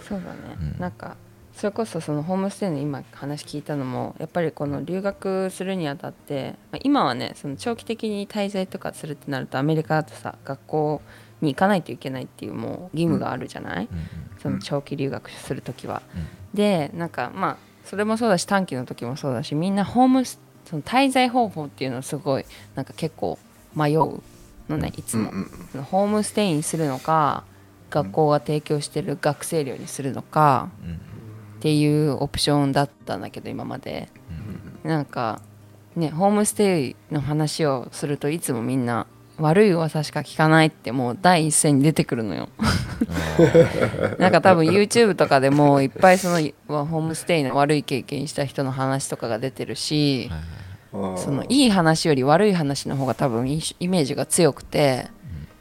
[0.00, 0.80] そうだね、うん。
[0.80, 1.16] なんか
[1.58, 11.02] それこそそのホームステイの今話聞いたのもやっぱりこの留学するにあたってまあ今はねその長期的に滞在とかするってなるとアメリカだとさ学校
[11.40, 16.00] に行かないといけないっていうもう義務があるじゃない、うんその長期留学する時は。
[16.14, 22.44] うんでなんかまあそれもそうだし短期の時もそうだしみんなホームスその滞在方法っていうのをすごい
[22.76, 23.36] なんか結構
[23.74, 24.22] 迷う
[24.68, 25.32] のねいつも、
[25.90, 27.44] ホームステイにするのか
[27.90, 31.00] 学校が提供してる学生寮にするのかうんうん
[31.58, 34.08] っていうオプションだったんだけど今まで。
[34.84, 34.90] うん。
[34.90, 35.42] なんか
[35.96, 39.06] ねホームステイの話をするといつもみんな
[39.38, 42.48] 悪い噂しか聞かないってもう第一線に出てくるのよ。
[44.18, 50.30] なんか多分 YouTube とかでもいっぱいそのホームステイの悪い経験した人の話とかが出てるし
[50.92, 55.08] そのいい話より悪い話の方が多分イイメージが強くて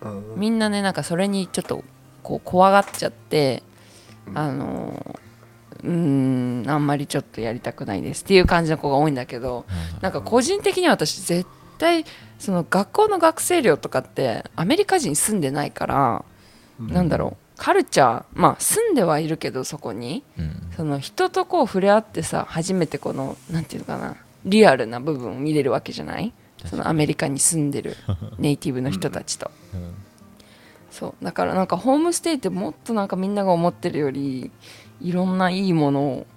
[0.01, 0.23] うん。
[0.37, 1.83] みんなねなんかそれにちょっと
[2.23, 3.63] こう怖がっちゃって
[4.33, 5.19] あの
[5.83, 9.65] うーんあんまりちょっとやりたくないですっていう感じの子が多いんだけど
[10.01, 12.05] なんか個人的には私絶対
[12.39, 16.25] その学校の学生寮とかってアメリカ人住んでないから、
[16.79, 20.63] なんだろうカルチャーまあ住んではいるけどそこにうん。
[20.75, 26.31] その人とこう触れ合ってさ初めてこのなんていうのかなリアルな部分を見れるわけじゃない？
[26.65, 27.95] そのアメリカに住んでる
[28.37, 29.49] ネイティブの人たちと。
[29.73, 29.93] うん。
[30.91, 31.25] そう。
[31.25, 34.51] だからなんかホームステイってもっとなんかみんなが思ってるより
[35.01, 36.27] いろんないいものを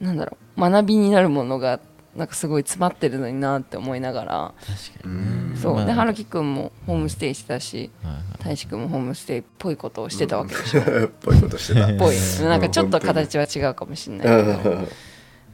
[0.00, 1.80] なんだろう学びになるものが
[2.16, 5.56] なんかすごい詰まってるのになって思いながら確かにね。
[5.56, 5.84] そう、まあ。
[5.84, 8.22] で春樹くんもホームステイしてたしはいはい。
[8.44, 10.82] 大志くんもホームステイっぽいことをしてたわけでしょ、
[11.22, 11.86] ぽいことしてた。
[11.98, 12.16] ぽい。
[12.42, 14.88] なんかちょっと形は違うかもしれないけど。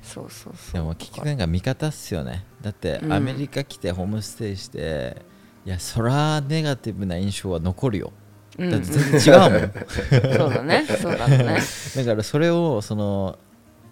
[0.03, 0.73] そうそうそう。
[0.73, 2.45] でも結局なんか味方っすよね。
[2.63, 3.13] だってうん。
[3.13, 5.21] アメリカ来てホームステイして、
[5.67, 8.13] いやそらネガティブな印象は残るよ
[8.59, 8.71] うん。
[8.71, 10.37] だって全然違うもん。
[10.37, 10.85] そうだね。
[10.87, 11.61] そうだね。
[11.97, 13.39] だからそれをその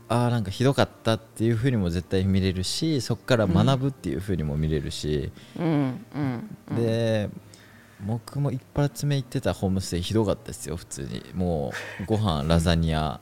[0.08, 6.04] あーなんかひどかったっていうふうにも絶対見れるしそこから学ぶっていうふうにも見れるし、うん。
[6.14, 6.56] うん。
[6.70, 6.76] うん。
[6.76, 7.30] で
[8.06, 11.22] 僕も一発目行ってたホームステイひどかったですよ普通に。
[11.32, 11.72] も
[12.02, 13.20] うご飯ラザニア、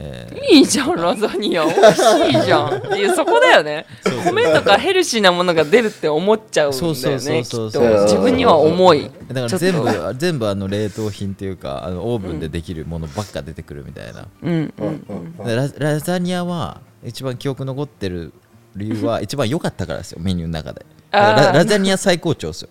[0.00, 0.38] えー。
[0.56, 1.64] いいじゃんラザニア。
[1.64, 2.00] 美味し
[2.38, 3.86] いじゃんっていうそこだよね。
[4.24, 8.02] 米とかヘルシーなものが出るって思っちゃうんだよねそうそうきっそうそうと。
[8.04, 9.10] 自分には重い。
[9.28, 18.32] だから全部全部あの冷凍品っていうかあのオーブンでできるものばっか出てくるみたいな、うんうんうんでララザニアは一番記憶残ってる
[18.76, 20.84] 理由は 一番良かったからですよメニューの中で。
[21.10, 22.68] ララザニア最高潮ですよ。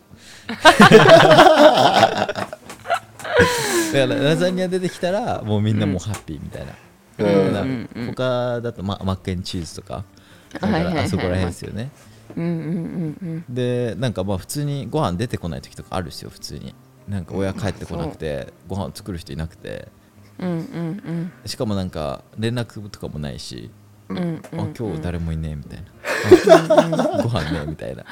[0.48, 0.56] だ
[3.94, 6.74] からラザニア出てきたらもうみんなもうハッピーみたいな、
[7.18, 10.04] 他だと、ま、マックエンチーズとか。
[10.62, 11.90] あそこら辺ですよね。
[12.36, 16.74] うんうんうんでなんかまあ普通にご飯出てこない時とかあるんですよ普通に。
[17.08, 19.88] なんか親帰ってこなくてご飯作る人いなくて。
[20.40, 21.32] うんうんうん。
[21.46, 23.72] しかもなんか連絡とかもないし、
[24.10, 24.60] うんうん。
[24.60, 25.84] あ今日誰もいねえみたい
[26.68, 28.04] な、あご飯ねみたいな。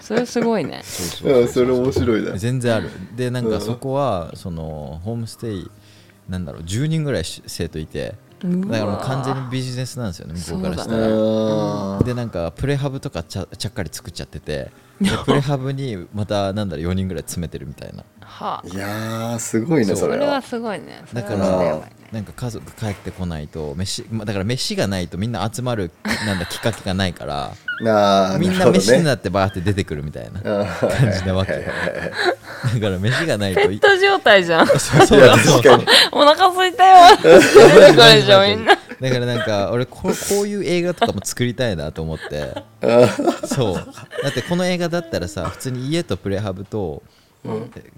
[0.00, 0.80] それすごいね。
[0.82, 2.36] そううんそれ面白いな。
[2.36, 2.90] 全然ある。
[3.14, 3.52] でなんうん。
[3.52, 5.70] かそこはそのホームステイ
[6.28, 11.06] なんだろう10人ぐらいし生徒いてだからもう完全にビジネスなんですよね向こうからしたら。
[11.06, 18.04] あでなんかプレハブとかちゃちゃっかり作っちゃってて でプレハブにまたなんだろう4人ぐらい詰めてるみたいな。
[18.20, 18.66] はあ。
[18.66, 20.18] ーいやーすごいねそれは。
[20.18, 20.42] それは。
[20.42, 21.02] すごいね。
[21.12, 21.92] だからね。
[22.12, 25.92] なんか家族帰ってこないと飯まあだから飯がないとみんな集まる
[26.26, 30.66] なんだきっかけがないからあーみんな飯になってバーって出てくるみたいな感
[31.12, 34.66] じなわけだから飯がないといペット状態じゃん。
[34.66, 35.06] そうそう。
[35.06, 35.84] そう。
[36.12, 37.16] お腹空いたよ。
[37.16, 37.46] 出て
[37.94, 40.10] くるでしょみんなだからなんか俺ここ
[40.42, 42.54] ういう映画とかも作りたいなと思って。
[43.46, 43.74] そう。
[44.22, 47.02] だってこの映画だったらさ普通に家とプレハブと、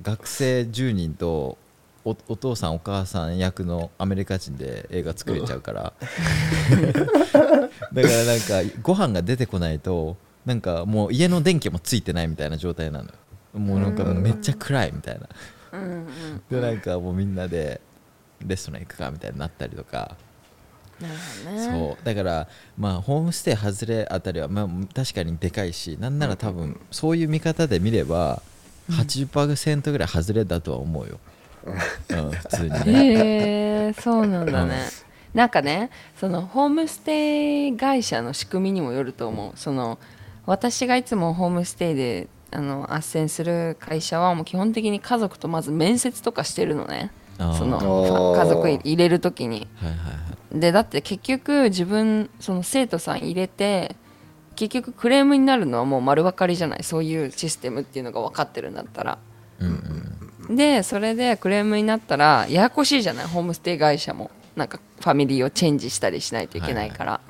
[0.03, 1.59] 学生10人と
[2.05, 5.92] おお父さんお母さん役のアメリカ人で映画作れちゃうから
[7.92, 13.12] だからなんかご飯が出てこないとなんかもう家の電気もついてないみたいな状態なのよ。
[13.55, 15.28] もうなんかめっちゃ暗いみたいな。
[16.50, 17.81] でなんかもうみんなで
[18.44, 20.16] レストラン行くかみたいになったりとか。
[21.00, 21.64] なるほどね。
[21.64, 22.05] そう。
[22.05, 28.42] だからまあホームステイ外れあたりはまあ確かにでかいしなんなら多分そういう見方で見れば
[28.90, 31.20] 80%ぐらい外れだとは思うよ、
[32.09, 32.78] うん、普通にね。
[32.87, 34.88] へえそうなんだね、
[35.35, 35.90] なんかね
[36.21, 39.53] そのホームステイ会社の仕組みにもよると思う。
[39.59, 39.99] その
[40.45, 47.11] 私がいつもホームステイであの斡旋する会社はもう基本的に家族とまず面接とかしてるのね。
[47.38, 49.68] その家族入れる時に。
[49.77, 50.11] はいはいは
[50.55, 50.61] い。
[50.61, 53.97] でだって結局自分その生徒さん入れて
[54.55, 56.83] 結局クレームになるのはもう丸分かりじゃない。
[56.83, 59.18] そういうシステムっていうのが分かってるんだったら。
[59.61, 59.68] うん
[60.49, 60.57] うん。
[60.57, 63.27] でそれでクレームになったらややこしいじゃない？
[63.27, 67.21] ホームステイ会社もなんかファミリーをチェンジしたりしないといけないから、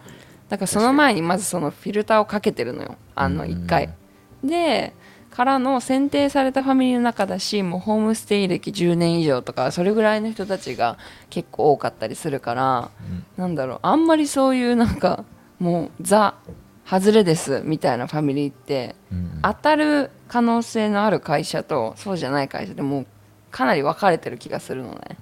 [0.49, 2.97] だからその前にまずそのフィルターをかけてるのよ。
[3.15, 3.51] あのうん。
[3.51, 3.95] うん1回、
[4.45, 4.95] で
[5.31, 10.99] からの選定されたファミリーの中だしもうホームステイ歴10年以上とかそれぐらいの人たちが
[11.31, 12.91] 結構多かったりするから、
[13.39, 13.79] なんだろう。
[13.83, 15.25] あんまりそういうなんか
[15.59, 16.35] もうザ
[16.85, 19.39] 外れですみたいなファミリーってうんうん。
[19.43, 23.07] 当たる可能性のある会社とそうじゃない会社でもう
[23.51, 25.17] かなり分かれてる気がするのね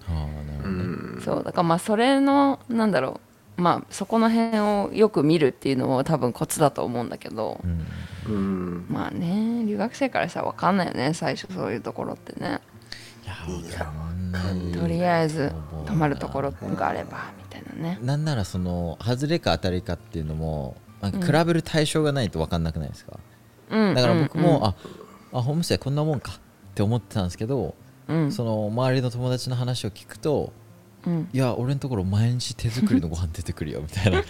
[1.24, 3.20] そうだからまあそれのなんだろ
[3.58, 3.62] う。
[3.62, 7.86] まあそこの辺をよく見るっていうのも多分コツだと思うんだけど、うん。
[8.26, 12.60] うんまあね留学生からしたら分かんないよね最初そういうところってね。
[13.22, 13.34] いや
[13.84, 15.52] わかんないとりあえず
[15.86, 17.98] 泊まるところがあればみたいなね。
[18.02, 23.18] なんならその外れか当たりかっていうのもなんか比べる対象がないと分かんなくないですか、
[23.70, 23.94] うん。
[23.94, 24.64] だから僕も、うん。
[24.64, 24.74] あ
[25.32, 26.38] あホームステイこんなもんかっ
[26.74, 27.74] て思ってたんですけど、
[28.10, 28.32] うん。
[28.32, 30.52] その周りの友達の話を聞くと
[31.06, 31.28] うん。
[31.32, 34.18] いや俺のところ毎日手作りのご飯出てくるよみたいな。
[34.20, 34.24] えー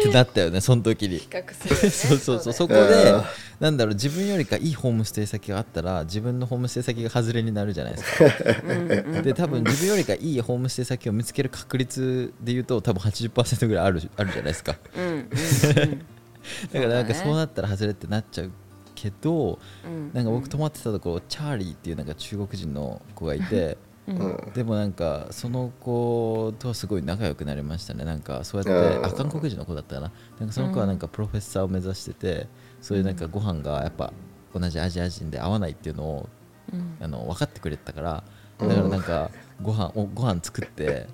[0.00, 1.18] ってなったよねその時に。
[1.18, 1.90] 比較するよね。
[1.90, 2.52] そうそうそう。
[2.52, 3.22] そこでうん。
[3.60, 8.24] なんだろう自分よりかいいホームステイ先があったら自分のホームステイ先が外れになるじゃないですか。
[9.22, 14.76] で多分自分よりかいいホームステイ先を見つける確率で言うと多分80%ぐらいあるあるじゃないですか。
[14.96, 15.26] うんうんうん。
[16.72, 18.50] だからなんかそうなったら外れってなっちゃう
[18.96, 20.10] けどうん。
[20.12, 23.78] なんか僕泊まってたところチャーリーっていうなんか中国人の子がいて
[24.08, 24.16] うん。
[24.16, 24.52] うん。
[24.54, 28.04] でもなんかその子とはすごい仲良くなりましたね。
[28.04, 29.04] なんかそうやってうん。
[29.06, 30.12] あ韓国人の子だったかな。
[30.40, 32.48] なんかその子はなんかプロフェッサーを目指してて
[32.80, 34.12] そういうなんかご飯がやっぱ
[34.52, 36.28] 同じアジア人で合わないっていうのを
[36.72, 36.96] うん。
[37.00, 38.24] あの分かってくれてたから
[38.58, 39.30] だからなんか
[39.62, 41.06] ご飯おご飯作って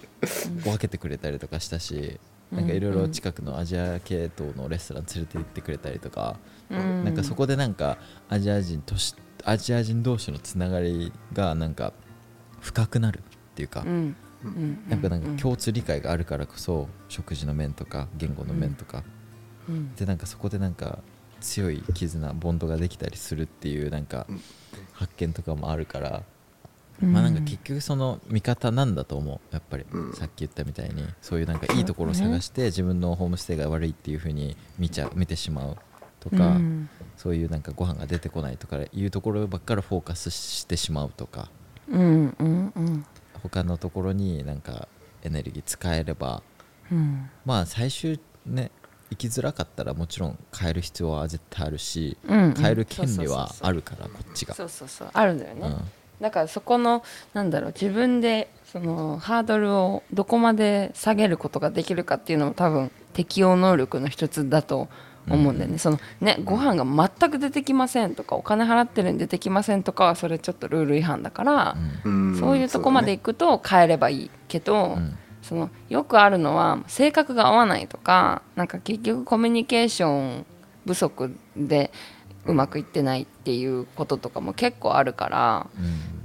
[0.62, 2.21] 分けてくれたりとかしたし
[2.53, 6.37] なんかいろいろ近くのアジア系統のレストラン連れて行ってくれたりとか
[6.72, 7.04] うん。
[7.04, 11.92] なんかそこでなんかアジア人としアジア人同士のつながりがなんか
[12.61, 13.22] 深くなるっ
[13.54, 14.16] ていうかうん。
[14.44, 14.85] うん。
[14.88, 19.02] やっぱなんか共通理解があるからこそ食事の面とか言語の面とか。
[19.68, 19.94] うん。
[19.94, 20.98] でなんかそこでなんか
[21.40, 24.26] 強い絆ボンドができたりするっていうなんか
[24.92, 26.22] 発見とかもあるから、
[27.00, 29.40] まあなんか結局その見方なんだと思う。
[29.52, 30.12] やっぱり、うん。
[30.14, 31.04] さっき言ったみたいに。
[31.20, 35.76] そういうなんかいいところを探して自分のホームステイが悪いっていう風に見ちゃう見てしまう
[36.22, 36.88] とか、うん。
[37.16, 41.48] そういうなんかご飯が出てこないとかいうところばっかりフォーカスしてしまうとか
[41.88, 43.06] うんうんうん。
[43.42, 44.88] 他のところになんか
[45.22, 46.42] エネルギー使えれば
[46.90, 47.28] うん。
[47.44, 48.70] まあ最終ね
[49.11, 54.54] 生きづらかったらもちろん変える必要は絶対あるし、うん変える権利はあるからこっちが。
[54.54, 55.08] そうそうそう。
[55.12, 55.80] あるんだよね、うん。
[56.20, 57.02] だからそこの
[57.35, 64.88] なんだろう自分でそのハードルをどこまで下げることができるかっていうのも多分適応能力の一つだと
[65.28, 72.37] 思うんだよね、そのねご飯が全く出てきませんとかお金払ってるのに出てきませんとかはそれちょっとルール違反だから、うん。
[72.38, 75.16] そういうとこまで行くと変えればいいけど、うん。
[75.42, 80.46] そのよくあるのは性格が合わないとかなんか結局コミュニケーション
[80.87, 81.92] 不足で
[82.44, 85.66] うまくいってないっていうこととかも結構あるから、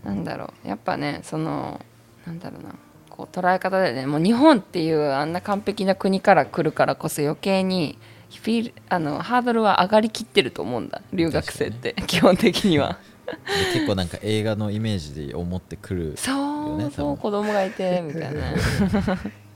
[0.06, 0.16] うん。
[0.16, 0.68] なんだろう。
[0.68, 1.82] やっぱねその
[2.26, 2.76] なんだろうな。
[3.10, 4.06] こう捉え方でね。
[4.06, 7.98] もう日本っていうあんな完璧な国から来るからこそ余計に
[8.30, 12.98] フィールあのハードルは上がりきってると思うんだ留学生って 基本的には。
[13.28, 13.34] で
[13.74, 16.92] 結構なんか映画のイメージで思ってくるそう、よね多分。
[16.92, 18.42] そう子供がいてみたいな。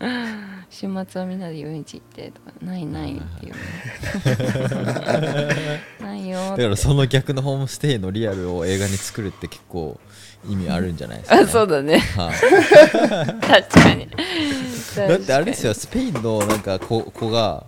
[0.70, 3.60] 週末はみんなで遊園地行ってとかないないっていうね。
[6.02, 10.00] ないよだからその逆のホームステイのリアルを映画に作るって結構
[10.50, 11.42] 意味あるんじゃないですか、ね。
[11.44, 12.00] あそうだね。
[12.00, 12.34] はい。
[13.42, 14.08] 確かに。
[14.96, 17.66] だってあれですよスペインのなんか子子が、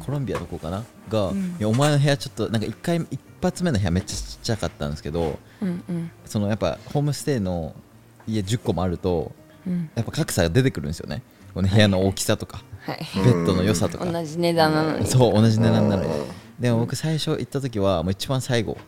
[0.00, 0.84] コロンビアの子かな？
[1.08, 6.10] が、いやお前の部屋ちょっとなんか一回一発目の部屋めっちゃちっちゃかったんですけどうんうん。
[6.24, 7.74] そのやっぱホームステイの
[8.26, 9.32] 家10個もあると
[9.66, 9.90] うん。
[9.94, 11.22] やっぱ格差が出てくるんですよね。
[11.54, 14.04] この部屋の大きさとかはいベッドの良さとか。
[14.04, 15.06] 同じ値段なのに。
[15.06, 16.10] そう同じ値段なのに。
[16.10, 16.26] うん。
[16.58, 18.78] でも僕最初行った時はもう一番最後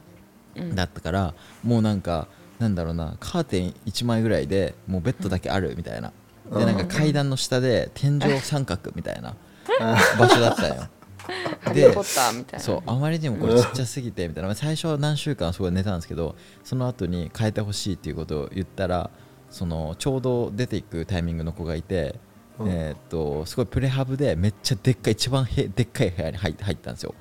[0.74, 2.28] だったから、もうなんか
[2.58, 6.12] なんだろうなカーテン1枚ぐらいでもうベッドだけあるみたいな。
[6.50, 9.36] でなんか階段の下で天井三角みたいな
[10.18, 10.88] 場所だったよ。
[11.60, 12.64] ハリー・ポッターみたいな。
[12.64, 19.10] そうあまりにもこれちっちゃすぎてみたいな最初は何週間すごい寝たんですけどその後に変えてほしいっていうことを言ったら
[19.50, 22.18] そのちょうど出ていくタイミングの子がいて、
[22.58, 22.68] うん。
[22.68, 27.14] えーっとすごいプレハブでめっちゃでっかい一番へでっかい部屋に入入ったんですよ、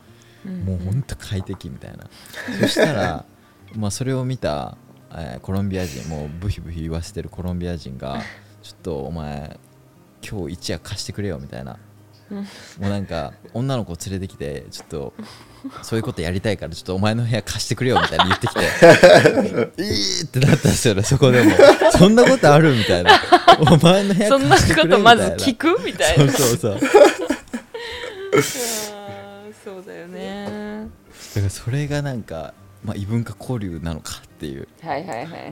[0.66, 2.10] もうほんと快適みたいな。
[2.62, 3.26] そしたら
[3.76, 4.78] まあそれを見た、
[5.12, 8.22] えーコロンビア人もうブヒブヒ言わせてるコロンビア人が
[8.64, 9.60] ちょっとお前
[10.28, 11.78] 今日一夜貸してくれよみたいな
[12.30, 12.44] も
[12.82, 15.14] うなんか女の子連れてきてちょっと
[15.82, 18.62] そういうことやりたいからちょっとお前の部屋貸してくれよみたいに言ってきて。
[19.82, 21.52] いいってなったんですよねそこでも。
[21.98, 23.20] そんなことあるみたいな。
[23.60, 26.32] お前の部屋そんな貸してくれことまず聞くみたいな。
[26.32, 26.80] そうそうそう。
[29.64, 30.88] そうだよね。
[31.36, 32.54] だからそれがなんか、
[32.84, 35.44] まあ、異文化交流なのかっていう、はいはいはいはいは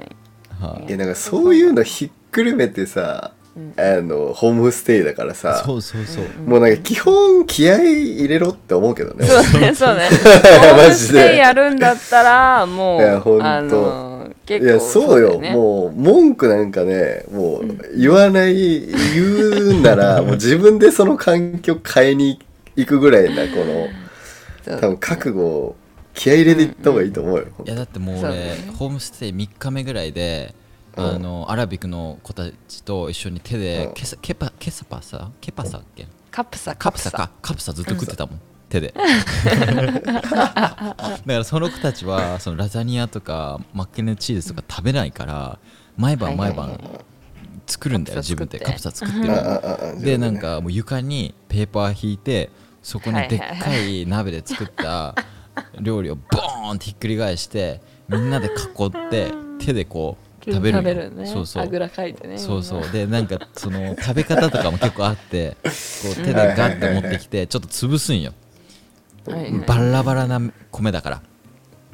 [0.00, 0.16] い。
[0.60, 0.86] はい。
[0.88, 3.41] いやなんかそういうのひっくるめてさ、うん
[3.76, 5.62] あのホームステイだからさ。
[5.64, 9.26] そうそうそう、もうなんか基本気合い入れろって思うけどね。
[9.26, 10.08] そうね そうね。
[10.08, 15.38] ホームステイやるんだったらもいやほんとうあの結い構やそうよ。
[15.38, 22.38] もう文句なんかねもう言わない、言うなら もう自分でその環境変えに
[22.76, 23.64] 行くぐらいなこ
[24.66, 25.76] の多分覚悟を
[26.14, 28.56] 気合い入れていった方がいいと思うよ、いやだってもう俺、ね。
[28.78, 30.61] ホームステイ3日目ぐらいで、うん
[30.96, 33.94] あのアラビックの子たちと一緒に手で、うん。
[33.94, 35.30] ケサケパケサパサ？
[35.40, 36.06] ケパサっけ？
[36.30, 37.10] カプサカプサ。
[37.10, 37.30] か。
[37.40, 38.94] カプサずっと食ってたもん、手で。
[38.96, 39.02] だ
[39.72, 45.58] からその子たちはそのラザニアとかマッケネチーズとか食べないから
[45.96, 46.78] 毎晩毎晩
[47.66, 48.58] 作るんだよ自分で。
[48.58, 50.18] カプサ作ってるで。
[50.18, 52.50] なんかもう床にペーパー引いて
[52.82, 54.06] そこにでっかい。
[54.06, 55.14] 鍋で作った
[55.80, 58.50] 料理をボーンってひっくり返してみんなで囲
[58.86, 59.32] って
[59.64, 61.26] 手でこう食べる食べるね。
[61.26, 61.62] そうそう。
[61.62, 62.38] あぐらかいてね。
[62.38, 62.90] そうそう。
[62.90, 65.68] でなんかその食べ方とかも結構あってこ
[66.10, 68.32] う手でガッて持ってきてちょっと潰すんよ。
[69.26, 69.52] はいはい。
[69.66, 70.40] バラバラな
[70.70, 71.22] 米だから。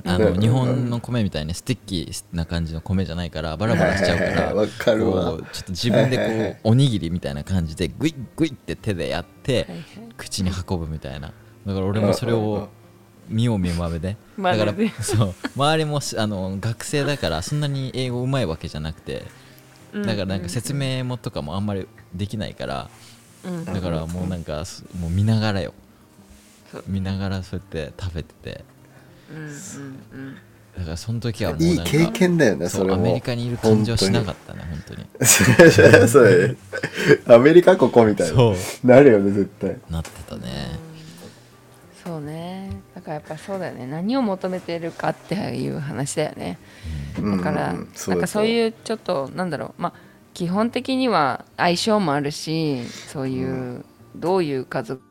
[0.04, 0.34] あうん。
[0.36, 4.54] の日本の米みたいに sticky な感じの米じゃないからバラバラしちゃうかはいはいはい。
[4.54, 5.24] わらかるわ。
[5.24, 9.84] ちょっと自分でこうおにぎりみたいな感じでグイッグイって手でやってはいはい。
[10.16, 11.32] 口に運ぶみたいな。
[11.66, 12.68] だから俺もそれを
[13.28, 14.16] 見よう見まねで。
[14.38, 15.34] だからそう。
[15.56, 19.24] 周りもしあの学生だからそんなに英語うまいわけじゃなくて
[19.92, 20.02] うん。
[20.02, 22.90] だからなんか説明もとかもあんまりできないから
[23.44, 23.64] うん。
[23.64, 25.74] だからもうなんかすもう見ながらよ。
[26.86, 28.64] 見ながらそうやって食べてて。
[29.30, 30.36] うんうんうん。
[30.78, 32.94] だからその時はもうなんかいい経験だよねそれも。
[32.94, 35.06] アメリカにいる感じはしなかったね本当に。
[36.08, 36.56] そう
[37.26, 38.34] アメリカここみたいな。
[38.34, 38.86] そう。
[38.86, 39.76] なるよね絶対。
[39.90, 40.87] なってたね
[43.08, 43.86] からやっぱそうだよね。
[43.86, 46.58] 何を求めてるかっていう話だよね。
[47.16, 49.82] だから、うんなんかそうういうちょっとなんだろう。
[49.82, 49.92] まあ
[50.34, 53.84] 基本的には相性もあるしそういう、
[54.14, 55.02] どういう家族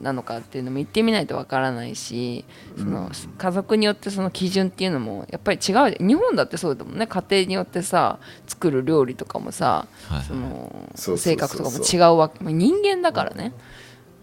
[0.00, 2.44] なのかっていうのも言ってみないとわからないし
[2.76, 5.96] その家族によってその基準っていうのもやっぱり違う。
[6.06, 7.06] 日本だってそうだもんね。
[7.06, 12.42] 家庭によってさ作る料理とかもさはいその性格とかも違うわけ。
[12.42, 13.52] まあ人間だからね。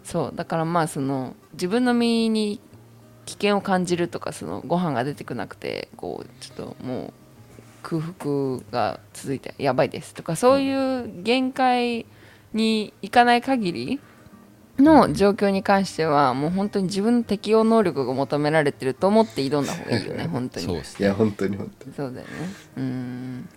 [0.04, 0.36] そう。
[0.36, 2.60] だからまあその自分の身に
[3.28, 7.14] 危険を感じるとかそのご飯が出てこなくてこうちょっともう
[7.84, 12.06] 空腹が続いてやばいですとかそういう限界
[12.54, 14.00] にいかない限り
[14.80, 20.66] の状況に関してはもう本当に自分の適応能力が求められてると思って挑んだ方がいいよね 本当に。
[20.66, 21.94] そうっすいや本当に本当に。
[21.96, 22.34] そうだよね
[22.78, 23.50] うん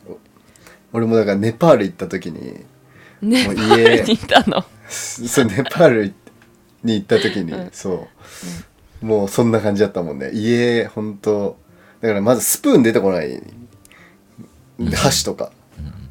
[0.93, 2.64] 俺もだからネパール行った時に
[3.23, 4.64] ねもうパールにいたの？
[4.89, 6.14] そうネパール
[6.83, 8.09] に行った時に、そう、
[9.01, 10.30] もうそんな感じだったもんね。
[10.32, 11.57] 家本当
[12.01, 13.42] だからまずスプーン出てこない。
[14.94, 15.53] 箸とか、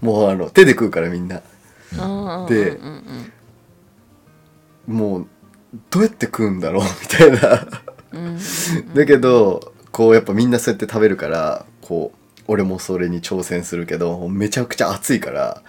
[0.01, 1.41] もうあの手で食うからみんな。
[2.47, 2.77] で
[4.87, 5.27] もう
[5.89, 6.83] どうやって食うんだろう？
[7.01, 7.67] みたいな。
[8.95, 15.61] だけどこうやっぱみんなそうやって食べるからこう俺もそれに挑戦するけどめちゃくちゃ熱いから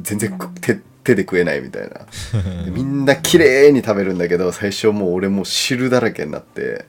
[0.00, 2.06] 全然く手手で食えないみたいな。
[2.64, 6.86] でみんな綺麗に食べるんだけど最初もう俺もう汁だらけになって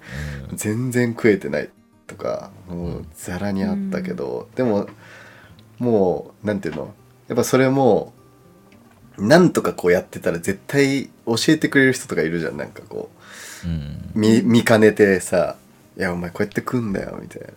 [0.54, 1.70] 全然食えてない
[2.08, 4.88] とかもうざらにあったけどでも
[5.80, 6.94] もうなんていうの？
[7.28, 8.14] やっぱそれも
[9.18, 12.58] なんとかこうやってたら絶対教えてくれる人とかいるじゃん。
[12.58, 13.10] なんかこ
[13.66, 14.12] ううん。
[14.14, 15.58] 見見かねてさ
[15.98, 17.48] 「いやお前こうやって食うんだよ」みたいな。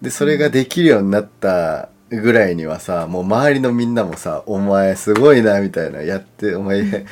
[0.00, 7.06] でそれができるようになったぐらいにはさもう周りのみんなもさ「お前すごいな」みたいなやってお前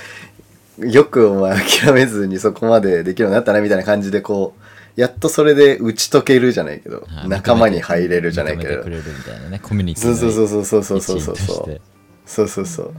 [0.79, 7.29] よくお前諦めずにそこまでできるようになったなみたいな感じでこうやっとそれで打ち解けるじゃないけどはい。
[7.29, 8.83] 仲間に入れるじゃないけど。
[8.83, 11.81] ねコミュニティそうのそうそうそうそうそうそう
[12.27, 12.95] そうそうそう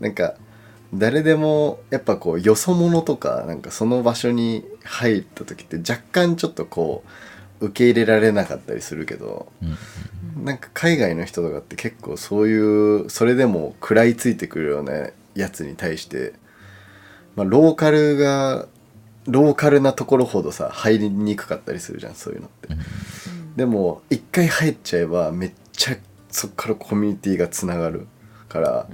[0.00, 0.34] なんか
[0.92, 7.10] 誰でもやっぱこうよそ者とかなんかその場所に入った時って若干ちょっとこう
[7.64, 9.76] 受け入れられなかったりするけどうん
[10.44, 16.34] なんか海外の人とかって結構そういうそれでも食らいついてくるようなやつに対して、
[17.36, 18.66] まあ、ローカルが
[19.26, 22.68] ローカルなところほどさ入りにくかったりするじゃんそういうのって。
[23.56, 25.96] でも一回入っちゃえばめっちゃ
[26.28, 28.08] そっからコミュニティがつながる
[28.48, 28.88] から、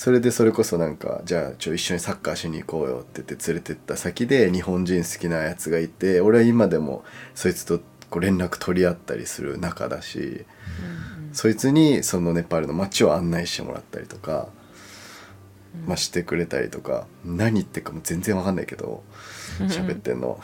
[0.00, 10.46] それでそれこそなんかじゃあちょ一緒にサッカーしに行こうよって言って連れてった先で日本人好きなやつがいて俺は今でもそいつとこう連絡取り合ったりする仲だし、
[11.34, 14.48] そいつにそのネパールの街を案内してもらったりとか、
[15.86, 19.02] まあ、してくれたりとか何言ってるかも全然わかんないけど
[19.58, 20.40] 喋ってんの。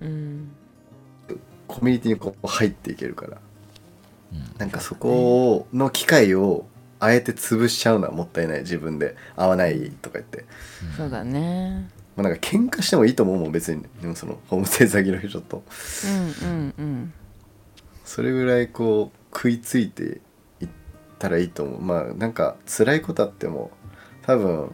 [0.00, 0.50] うん。
[1.68, 3.36] コミュニティにこう入っていけるから、
[4.56, 6.64] なんかそこの機会を
[7.02, 9.16] あえて潰しちゃうのはもったいない自分で。
[9.34, 10.44] 合わないとか言って、
[10.96, 11.90] そうだね。
[12.14, 13.84] まあ、なんか喧嘩してもいいと思うもん別に。
[14.00, 15.64] でもそのホームステイ先の人と。
[16.42, 17.12] うんうんうん。
[18.04, 20.20] それぐらいこう食いついて
[20.60, 20.68] いっ
[21.18, 21.82] たらいいと思う。
[21.82, 23.72] まあなんか辛いことあっても
[24.22, 24.70] 多分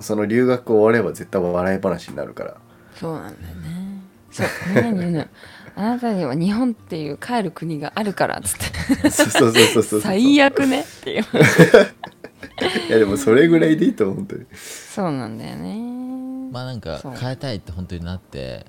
[0.00, 2.56] その留学終われば絶対笑い話になるから。
[2.96, 4.00] そうなんだよね。
[4.32, 5.28] そうみんなに言うのよ
[5.76, 9.10] あなたには日本っていう帰る国があるからっつって。
[9.10, 11.24] そうそうそうそう最悪ねっていう。
[12.88, 14.46] いやでもそれぐらいでいいと思う本当に。
[14.54, 16.50] そうなんだよね。
[16.52, 18.66] まあなんか変えたいって本当になって、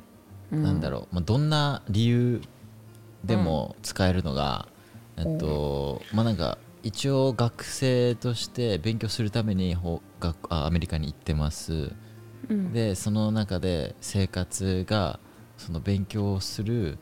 [0.51, 0.63] うん。
[0.63, 2.41] なんだろう、まあ、どんな理由
[3.23, 4.67] でも使えるのが、
[5.17, 11.91] えっとまあなんか一応学生として勉強するためにほ学あアメリカに行ってます、
[12.49, 12.73] うん。
[12.73, 15.19] でその中で生活が
[15.57, 16.97] その勉強をする、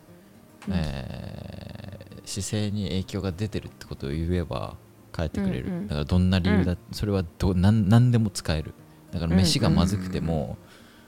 [0.70, 4.76] えー姿勢に影響が出てるってことを言えば
[5.16, 5.88] 変えてくれる、うんうん。
[5.88, 8.74] だからどんな理由だ、それはどなん何でも使える。
[9.12, 10.58] だから飯がまずくても、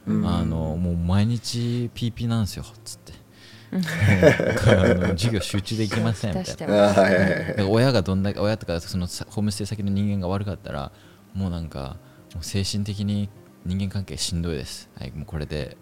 [0.05, 3.13] うんあのもう毎日 PP なんですよっつって。
[5.15, 7.67] 授業集中できませんみたいな。
[7.67, 10.91] 親がどんだけ親とかそのさホームステイ先の人間が悪かったら
[11.33, 11.97] もうなんか
[12.35, 13.29] もう精神的に
[13.65, 15.75] 人間関係しんどいです、はい、もうこれで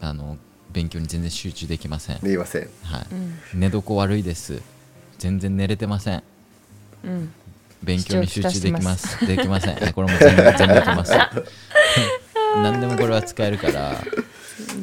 [0.00, 0.36] あの
[0.74, 2.62] 勉強に全然集中できません、で言いません。
[2.82, 3.06] はい。
[3.12, 3.60] うん。
[3.60, 4.60] 寝床悪いです。
[5.18, 6.22] 全然寝れてません。
[7.04, 7.32] うん。
[7.82, 9.26] 勉強に集中できます。
[9.26, 9.76] できません。
[9.76, 11.12] はいこれも全部全部できます。
[12.62, 13.72] 何でもこれは使えるから。
[13.72, 14.04] だか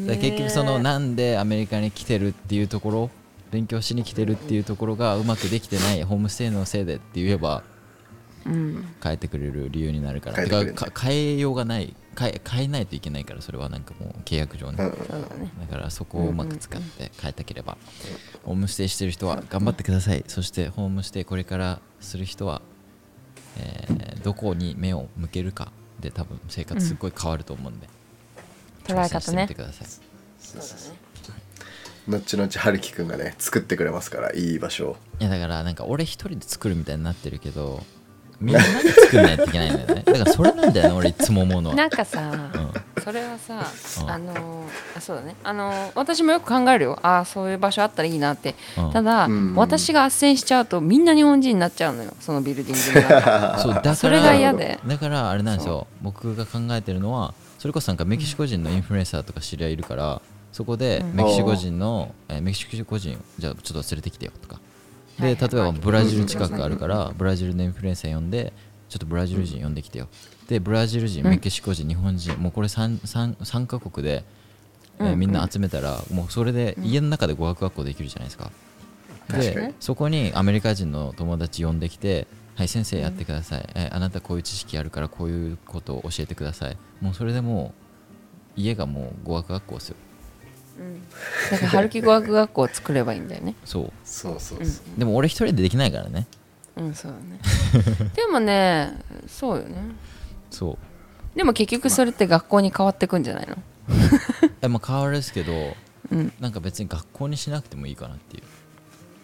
[0.07, 3.09] ら結局そのなんでアメリカに来てるっていうところ
[3.51, 7.63] 勉強しに来てるっていうところがうまくできてないホームステイのせいでって言えば
[8.45, 8.85] うん。
[9.03, 10.45] 変えてくれる理由になるから。
[10.45, 14.91] 変えようがない変え変えないといけないからそれはなんかもう契約上ね、うん。
[14.91, 17.77] そうだねだからそこをうまく使って変えたければ、
[18.43, 22.61] ホームステイしてる人は頑張ってください、そしてホームステイこれからする人は、
[23.57, 27.87] えーどこに目を向けるかで多分生活すっごい変わると思うんで、
[28.83, 29.47] 捉え方ね。
[29.47, 29.87] てください
[32.07, 34.55] 後々春樹くんがね作ってくれますからい。
[34.55, 37.83] い場所をいやだからなんか俺一人で作るみたいになってるけど
[38.41, 40.03] みんなで作んないといけないんだよね。
[40.05, 41.75] だからそれなんだよね俺いつも思うのは。
[41.75, 42.19] なんかさ、
[43.03, 43.65] それはさ、
[44.07, 45.35] あのーあそうだね。
[45.43, 46.99] あのー私もよく考えるよ。
[47.03, 48.91] ああそういう場所あったらいいなって、うん。
[48.91, 49.55] ただ、うん。
[49.55, 52.13] 私が斡旋しちゃうとみんな日本人になっちゃうのよ。
[52.19, 54.79] そのビルディングの中 そうだからそれが嫌で。
[54.85, 55.87] だからあれなんですよ。
[56.01, 60.19] 僕が考えてるのはそれこそなんかメキシコ人のインフルエンサーとか知り合いいるから
[60.51, 61.13] そこでうん。
[61.15, 64.59] メキシコ人の、えーメキシコ人じゃあちょっと連れてきてよとか
[65.21, 68.51] で例えばブラジル近くあるからブラジルのインフルエンサー呼んで
[68.89, 70.09] ちょっとブラジル人呼んできてよ。
[70.47, 74.25] でブラジル人メキシコ人日本人もうこれ 3, 3, 3カ国で、
[74.99, 78.51] えーみんな集めたらもうそれで家の中で語学学校できるじゃないですか。
[79.29, 87.73] でそこにアメリカ人の友達呼んできて「はい先生やってください、えあなたこういう知識あるからこういうことを教えてください」もうそれでも
[88.57, 89.95] う家がもう語学学校ですよ
[91.51, 93.55] だから春樹語学学校を作ればいいんだよね。
[93.65, 93.91] そう。
[94.03, 94.61] そうそうう。
[94.63, 94.65] ん。
[94.65, 96.27] そうでも俺一人でできないからね。
[96.77, 97.39] うんそうだね。
[98.15, 98.93] でもね
[99.27, 99.77] そうよね。
[100.49, 101.37] そう。
[101.37, 103.57] でも結局それって学校に変わってくんじゃないの？
[104.61, 105.75] えまあ変わるですけど
[106.11, 106.33] うん。
[106.39, 108.43] なんか別に学校にしなくてもいいかなっていう。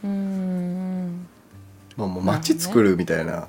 [0.04, 1.28] うーん。
[1.96, 3.48] まあもう街作るみたいな。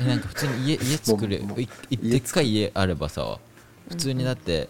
[0.00, 3.38] えなんか普通に家家作れもういい家でっかい家あればさ
[3.88, 4.68] 普通にだって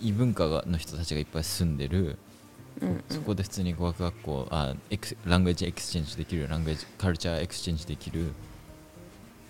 [0.00, 2.18] 異文化がの人たちがいっぱい住んでる。
[3.10, 8.32] そこで普通に語学学校あ ex language exchange できる language culture exchange できる。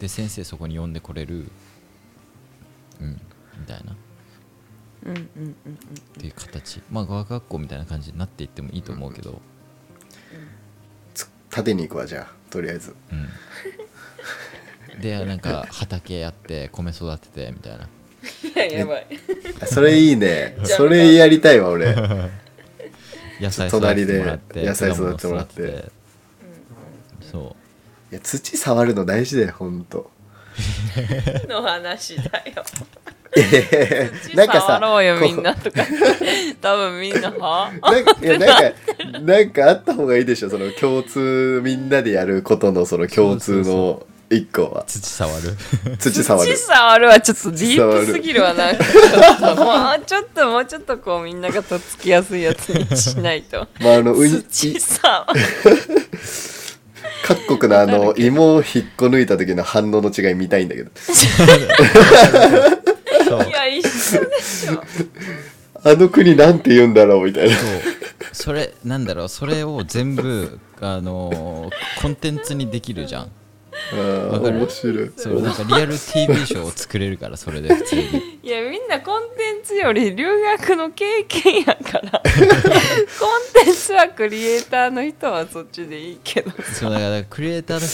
[0.00, 1.46] で先生そこに呼んでこれる。
[3.00, 3.20] うん
[3.58, 3.96] みたいな。
[5.04, 5.56] うんうんうんっ
[6.18, 6.82] ていう形。
[6.90, 9.40] まあ語学学校みたいな感じになっていってもいいと思うけど、
[11.14, 12.32] つ立てに行くわじゃあ。
[12.50, 12.96] とりあえず。
[13.12, 17.88] うん、でなんか畑やって米育ててみたいな
[18.44, 19.06] い ややばい。
[19.66, 20.56] それいいね。
[20.64, 21.94] それやりたいわ俺。
[23.40, 25.84] 野菜育ててもらって隣で野菜育ててもらって。
[27.32, 27.56] そ
[28.12, 30.10] いや土触るの大事だよほんと。
[31.48, 32.64] の話だよ。
[34.34, 35.86] なんかさ触ろうよこみんなとか。
[36.60, 37.72] 多分みんなは？
[37.80, 44.82] なんかいやなんかなんかあった方がいいでしょその共通みんなでやることのその共通の一個は。
[44.82, 45.56] う土触る。
[45.98, 46.56] 土触る。
[46.56, 48.84] 土触るはちょっとディープすぎるわなんか。
[48.84, 49.00] ちょ
[49.42, 53.66] っともうちょっともうちょっとこうみんながとっつきやすいやつにしないと。
[53.82, 55.26] まああのうい土触
[57.26, 60.90] 各国のあの芋を引っこ抜いた時の反応の違い見たいんだけど。
[63.46, 64.82] いや一緒でしょ。
[65.82, 67.56] あの国なんて言うんだろうみたいな。
[67.56, 67.66] そう。
[68.32, 69.28] それなんだろう。
[69.28, 73.30] それを全部あのーコンテンツにできるじゃん
[74.32, 74.58] わかる？
[74.58, 75.10] 面白い。
[75.16, 75.42] そう。
[75.42, 78.02] なんかリアル TV ショーを作れるからそれで普通に。
[78.42, 80.26] いやみんなコンテンツより留
[80.58, 82.22] 学の経験やから。
[82.22, 87.86] コンテンツはクリエイターの人はそっちでいいけどそうだからクリエイターの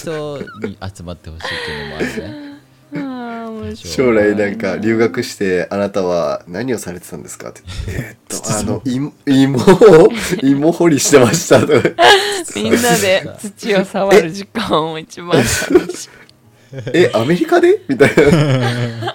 [0.42, 2.06] 人に集まってほしいっていうのもある
[2.42, 2.55] ね
[3.74, 7.62] 将来なんか留学してあなたは何をされてたんですかって。
[7.88, 10.08] えーっとあの芋芋を
[10.42, 11.72] 芋掘りしてましたとか。
[12.54, 15.44] みんなで土を触る時間を一番楽
[15.94, 16.08] しい
[16.94, 17.80] えアメリカで？
[17.88, 19.14] みたいな。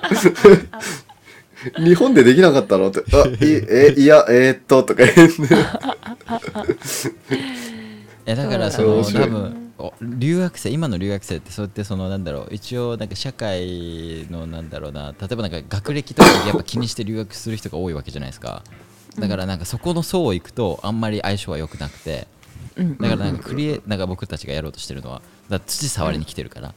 [1.78, 2.90] 日本でできなかったの？
[2.90, 3.04] って。
[3.14, 5.34] あいえいやえー、っととか言って。
[8.26, 9.61] えだからその面白い多分お
[10.02, 18.64] 留学生今の留学生ってそうやってそのなんだろう一応なんか社会のなんだろうな例えばなんか学歴とかやっぱ気にして留学する人が多いわけじゃないですか。
[19.20, 22.28] だからなんかそこの層を行くとあんまり相性は良くなくて
[22.76, 22.98] うん。
[22.98, 26.74] だからなんかクリエなんか僕たちがやろうとしてるのはだ土触りに来てるから。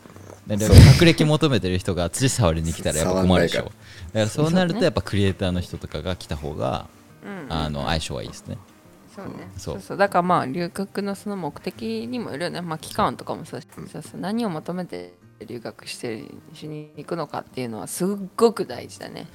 [0.47, 3.63] 学歴求めてる人が土触りに来たらやっぱ困るでしょ。
[3.63, 3.73] だか
[4.13, 6.87] らそうなるとやっぱクリエイターの人とかが来た方が
[7.25, 7.47] うん。
[7.53, 8.59] あの相性はいいですね
[9.15, 9.51] そうね。
[9.57, 9.77] そそう。
[9.77, 9.97] うそう。
[9.97, 12.61] だからまあ留学のその目的にもよるよね。
[12.61, 14.21] まあ期間とかもそうしそうそう。
[14.21, 15.15] 何を求めて
[15.47, 19.27] 留学してしに行くのかっていうのはすっごく大事だね。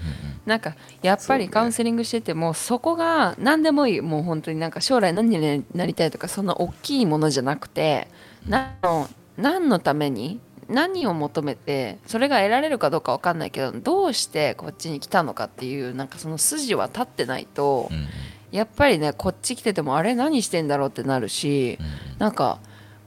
[0.46, 4.02] なんかやっぱりカウンセリングしててもそこが何でもいい。
[4.02, 8.08] もう本当になんか将来何になりたいとかそんな大きいものじゃなくて
[8.48, 18.08] 何の何のために何を求めてそれが得られるかどうか分かんないけどどうしてこっちに来たのかっていうなんかその筋は立ってないとうんうん
[18.52, 22.60] やっぱりねこっち来ててもあれ何してんだろうってなるしうんなんか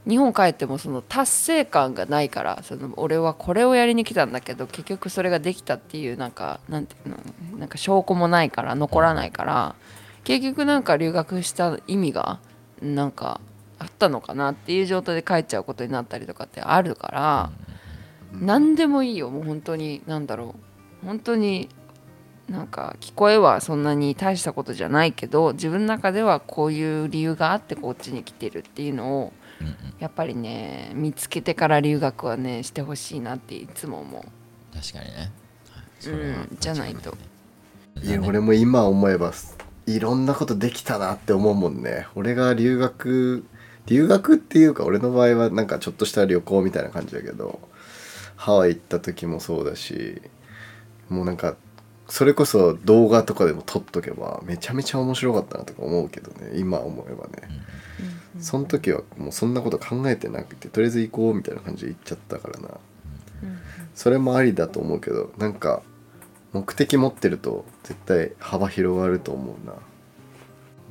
[0.07, 7.17] 日本帰ってもその達成感がないからその俺はこれをやりに来たんだけど結局それができたっていうなんかなんていうの
[7.57, 9.75] なんか証拠もないから残らないから
[10.25, 12.39] 結局なんか留学した意味が
[12.81, 13.39] なんか
[13.79, 17.51] あったのかなっていう状態で帰っちゃうことになったりとかってあるから
[18.33, 20.55] 何でもいいよもう本当に何だろ
[21.03, 21.05] う。
[21.05, 21.69] 本当に
[22.49, 29.75] なんか聞こえはそんなに大したことじゃないけど自分の中ではこういう理由があってこっちに来てるっていうのをうんうん。
[29.99, 34.25] やっぱりね見つけてから留学はねしてほしいなっていつも思
[34.73, 35.31] 確かにね、
[35.71, 35.83] はい。
[35.99, 36.23] それはう
[36.53, 37.15] んじゃないと。
[38.01, 39.31] いや俺も今思えば
[39.85, 42.07] いろんなことできたなって思うもんね。
[42.15, 43.45] 俺が留学
[43.85, 47.59] 留学っていうか俺の場合はなんかちょっとした旅行みたいな感じだけど
[48.35, 50.21] ハワイ行った時もそうだし
[51.09, 51.55] もうなんか
[52.13, 56.51] それこそ動画とかでも撮っとけばめちゃめちゃ面白かったなとか思うけどね。
[56.59, 57.49] 今思えばね、
[58.39, 62.69] その時はもうそんなこと考えてなくてとりあえず行こうみたいな感じで行っちゃったからな、
[63.95, 65.81] それもありだと思うけどなんか
[66.51, 69.73] 目的持ってると絶対幅広がると思うな。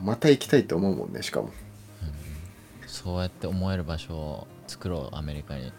[0.03, 1.53] また行きたいって思うもんねしかも。
[2.89, 5.73] そうやって思える場所を作ろうアメリカに。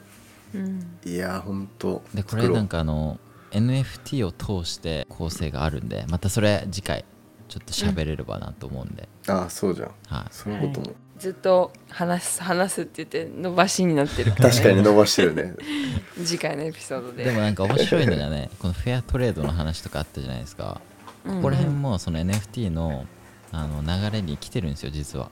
[0.56, 1.00] うん。
[1.04, 2.02] いやほんと。
[2.14, 3.20] でこれなんかあの
[3.54, 7.06] NFT を通して構成があるんでまたそれ次回
[7.54, 9.91] ちょっと喋れればなと思うんで、ああそうじゃん。
[10.08, 10.26] はい。
[10.32, 14.32] そういうことも、ずっと話す話すって言って伸ばしになってる。
[14.32, 15.54] から、ね、確かに伸ばしてるね。
[16.26, 17.26] 次回のエピソードで。
[17.26, 20.82] でもなんか面白いのがね このフェアトレードの話とかあったじゃないですか。
[21.26, 23.06] ここら辺もその NFT の
[23.51, 25.30] あの流れに来てるんですよ実は。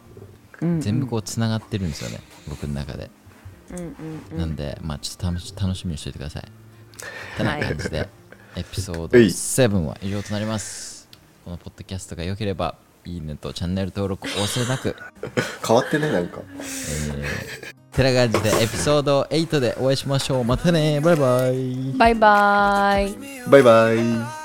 [0.79, 3.09] 全部こうつながってるんですよね僕の中で。
[3.71, 3.85] うんうん
[4.31, 4.37] うん。
[4.37, 6.60] なんでまあちょっと楽し楽しみにしておいてください
[7.37, 8.07] てなはい感じで
[8.55, 9.25] エピソードうい。
[9.27, 11.07] 7は以上となります。
[11.45, 12.75] このポッドキャストが良ければ
[13.05, 14.95] いいねとチャンネル登録お忘れなく。
[15.65, 16.39] 変わってねなんか。
[17.91, 20.43] てな感じでエピソード8でお会いしましょう。
[20.43, 21.93] またねバイバイ。
[21.97, 23.15] バイバイ。
[23.49, 24.40] バイバイ